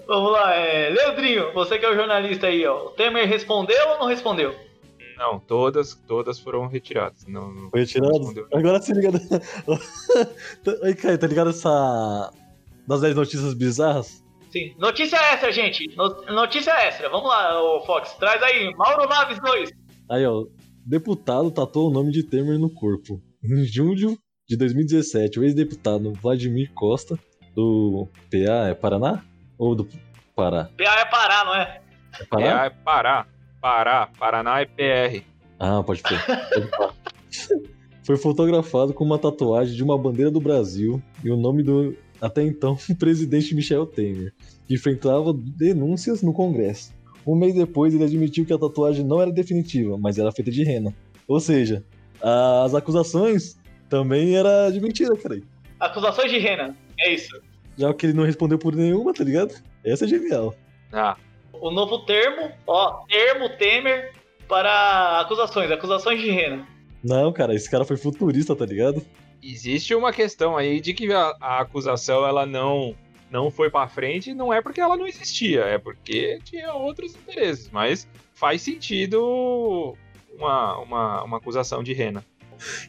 [0.08, 0.90] Vamos lá, é...
[0.90, 2.86] Leandrinho, você que é o jornalista aí, ó.
[2.86, 4.54] O Temer respondeu ou não respondeu?
[5.18, 7.26] Não, todas, todas foram retiradas.
[7.28, 8.12] Não, não Foi retirado?
[8.18, 8.48] respondeu.
[8.54, 9.10] Agora se liga.
[10.84, 12.32] Aí, Caio, tá ligado essa.
[12.88, 14.24] Das 10 notícias bizarras?
[14.52, 14.74] Sim.
[14.78, 15.94] Notícia extra, gente.
[15.98, 17.10] No- notícia extra.
[17.10, 18.14] Vamos lá, ô Fox.
[18.14, 18.74] Traz aí.
[18.76, 19.70] Mauro Naves 2.
[20.10, 20.46] Aí, ó.
[20.86, 23.22] Deputado tatuou o nome de Temer no corpo.
[23.44, 27.20] Em junho de 2017, o ex-deputado Vladimir Costa,
[27.54, 29.22] do PA, é Paraná?
[29.58, 29.86] Ou do
[30.34, 30.70] Pará?
[30.78, 31.82] PA é Pará, não é?
[32.22, 32.64] É Pará?
[32.64, 33.28] É, é Pará.
[33.62, 34.10] Pará.
[34.18, 35.24] Paraná é PR.
[35.60, 36.94] Ah, pode falar.
[38.04, 42.44] Foi fotografado com uma tatuagem de uma bandeira do Brasil e o nome do, até
[42.44, 44.34] então, presidente Michel Temer,
[44.66, 46.96] que enfrentava denúncias no Congresso.
[47.26, 50.64] Um mês depois, ele admitiu que a tatuagem não era definitiva, mas era feita de
[50.64, 50.94] rena.
[51.28, 51.84] Ou seja,
[52.64, 55.42] as acusações também era de mentira, cara.
[55.80, 56.74] Acusações de Renan.
[57.00, 57.40] É isso.
[57.78, 59.54] Já que ele não respondeu por nenhuma, tá ligado?
[59.84, 60.56] Essa é genial.
[60.92, 61.18] Ah,
[61.62, 64.14] O novo termo, ó, termo Temer
[64.48, 65.72] para acusações.
[65.72, 66.66] Acusações de Renan.
[67.04, 69.06] Não, cara, esse cara foi futurista, tá ligado?
[69.42, 72.96] existe uma questão aí de que a, a acusação ela não
[73.30, 77.70] não foi pra frente, não é porque ela não existia, é porque tinha outros interesses,
[77.70, 79.98] mas faz sentido
[80.38, 82.24] uma, uma, uma acusação de rena.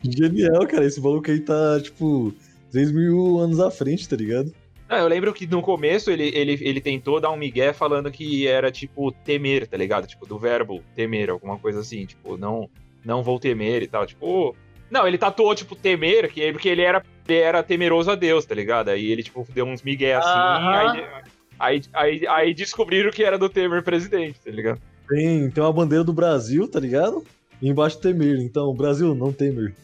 [0.01, 0.85] Genial, cara.
[0.85, 2.33] Esse maluco aí tá, tipo,
[2.71, 4.55] 3 mil anos à frente, tá ligado?
[4.89, 8.47] Não, eu lembro que no começo ele, ele, ele tentou dar um migué falando que
[8.47, 10.07] era tipo temer, tá ligado?
[10.07, 12.71] Tipo, do verbo temer, alguma coisa assim, tipo, não,
[13.05, 14.57] não vou temer e tal, tipo.
[14.91, 18.55] Não, ele tatuou, tipo, temer, que, porque ele era, ele era temeroso a Deus, tá
[18.55, 18.89] ligado?
[18.89, 20.79] Aí ele, tipo, deu uns migué assim, Aham.
[20.79, 21.05] aí,
[21.59, 24.81] aí, aí, aí descobriram que era do Temer presidente, tá ligado?
[25.07, 27.23] Tem, tem uma bandeira do Brasil, tá ligado?
[27.61, 28.41] E embaixo Temer.
[28.41, 29.75] Então, Brasil, não Temer.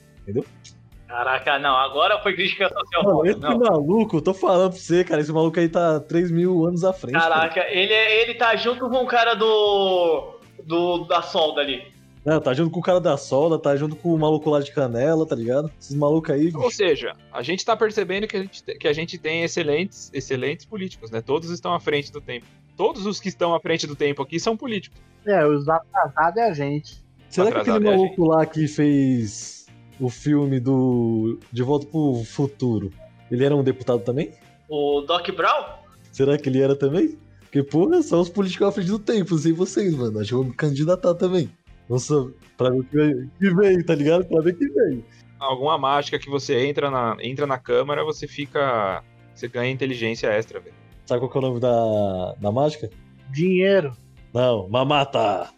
[1.17, 1.77] Caraca, não.
[1.77, 3.05] Agora foi crítica social.
[3.05, 3.59] Mano, foda, esse não.
[3.59, 5.21] maluco, eu tô falando pra você, cara.
[5.21, 7.13] Esse maluco aí tá 3 mil anos à frente.
[7.15, 7.35] cara.
[7.35, 10.39] Caraca, ele, é- ele tá junto com o cara do.
[10.65, 11.93] do da solda ali.
[12.25, 14.73] Não, tá junto com o cara da solda, tá junto com o maluco lá de
[14.73, 15.71] canela, tá ligado?
[15.79, 16.51] Esses malucos aí.
[16.55, 20.11] Ou seja, a gente tá percebendo que a gente, te- que a gente tem excelentes,
[20.13, 21.21] excelentes políticos, né?
[21.21, 22.47] Todos estão à frente do tempo.
[22.79, 24.99] Todos os que estão à frente do tempo aqui são políticos.
[25.27, 27.05] É, os atrasados é a gente.
[27.29, 29.64] Será que atrasado aquele é maluco lá que fez
[30.01, 32.93] o filme do De Volta pro Futuro,
[33.31, 34.33] ele era um deputado também?
[34.69, 35.65] O Doc Brown?
[36.13, 37.19] Será que ele era também?
[37.43, 40.19] Porque, porra, são os políticos à frente do tempo, sei vocês, mano.
[40.19, 41.49] Acho que eu vou me candidatar também.
[41.89, 44.25] Nossa, pra ver o que vem, que vem, tá ligado?
[44.25, 45.05] Pra ver que vem.
[45.39, 49.05] Alguma mágica que você entra na, entra na câmara, você fica.
[49.35, 50.75] Você ganha inteligência extra, velho.
[51.07, 52.91] Sabe qual que é o nome da, da mágica?
[53.31, 53.95] Dinheiro.
[54.33, 55.51] Não, Mamata.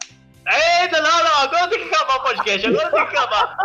[0.47, 3.57] Eita, não, não, agora tem que acabar o podcast, agora tem que acabar.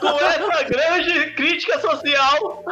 [0.00, 2.64] Com essa grande crítica social.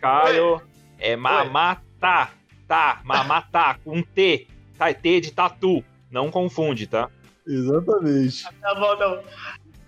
[0.00, 0.62] Caio
[0.98, 2.30] é mamata.
[2.68, 4.46] Tá, mamata, com T.
[4.78, 5.84] Tá, T de tatu.
[6.10, 7.08] Não confunde, tá?
[7.46, 8.44] Exatamente.
[8.60, 9.22] Tá bom, bom.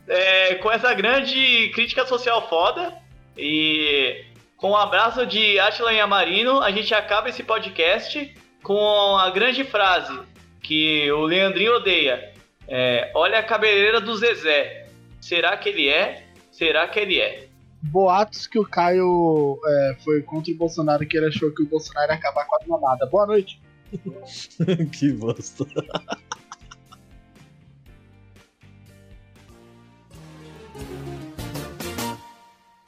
[0.06, 2.94] É, com essa grande crítica social foda
[3.36, 4.24] e
[4.56, 10.18] com o abraço de Atila Yamarino, a gente acaba esse podcast com a grande frase
[10.62, 12.32] que o Leandrinho odeia.
[12.69, 14.87] É, Olha a cabeleira do Zezé.
[15.21, 16.25] Será que ele é?
[16.53, 17.49] Será que ele é?
[17.81, 22.11] Boatos que o Caio é, foi contra o Bolsonaro, que ele achou que o Bolsonaro
[22.12, 23.07] ia acabar com a mamada.
[23.07, 23.61] Boa noite.
[24.93, 25.64] que bosta.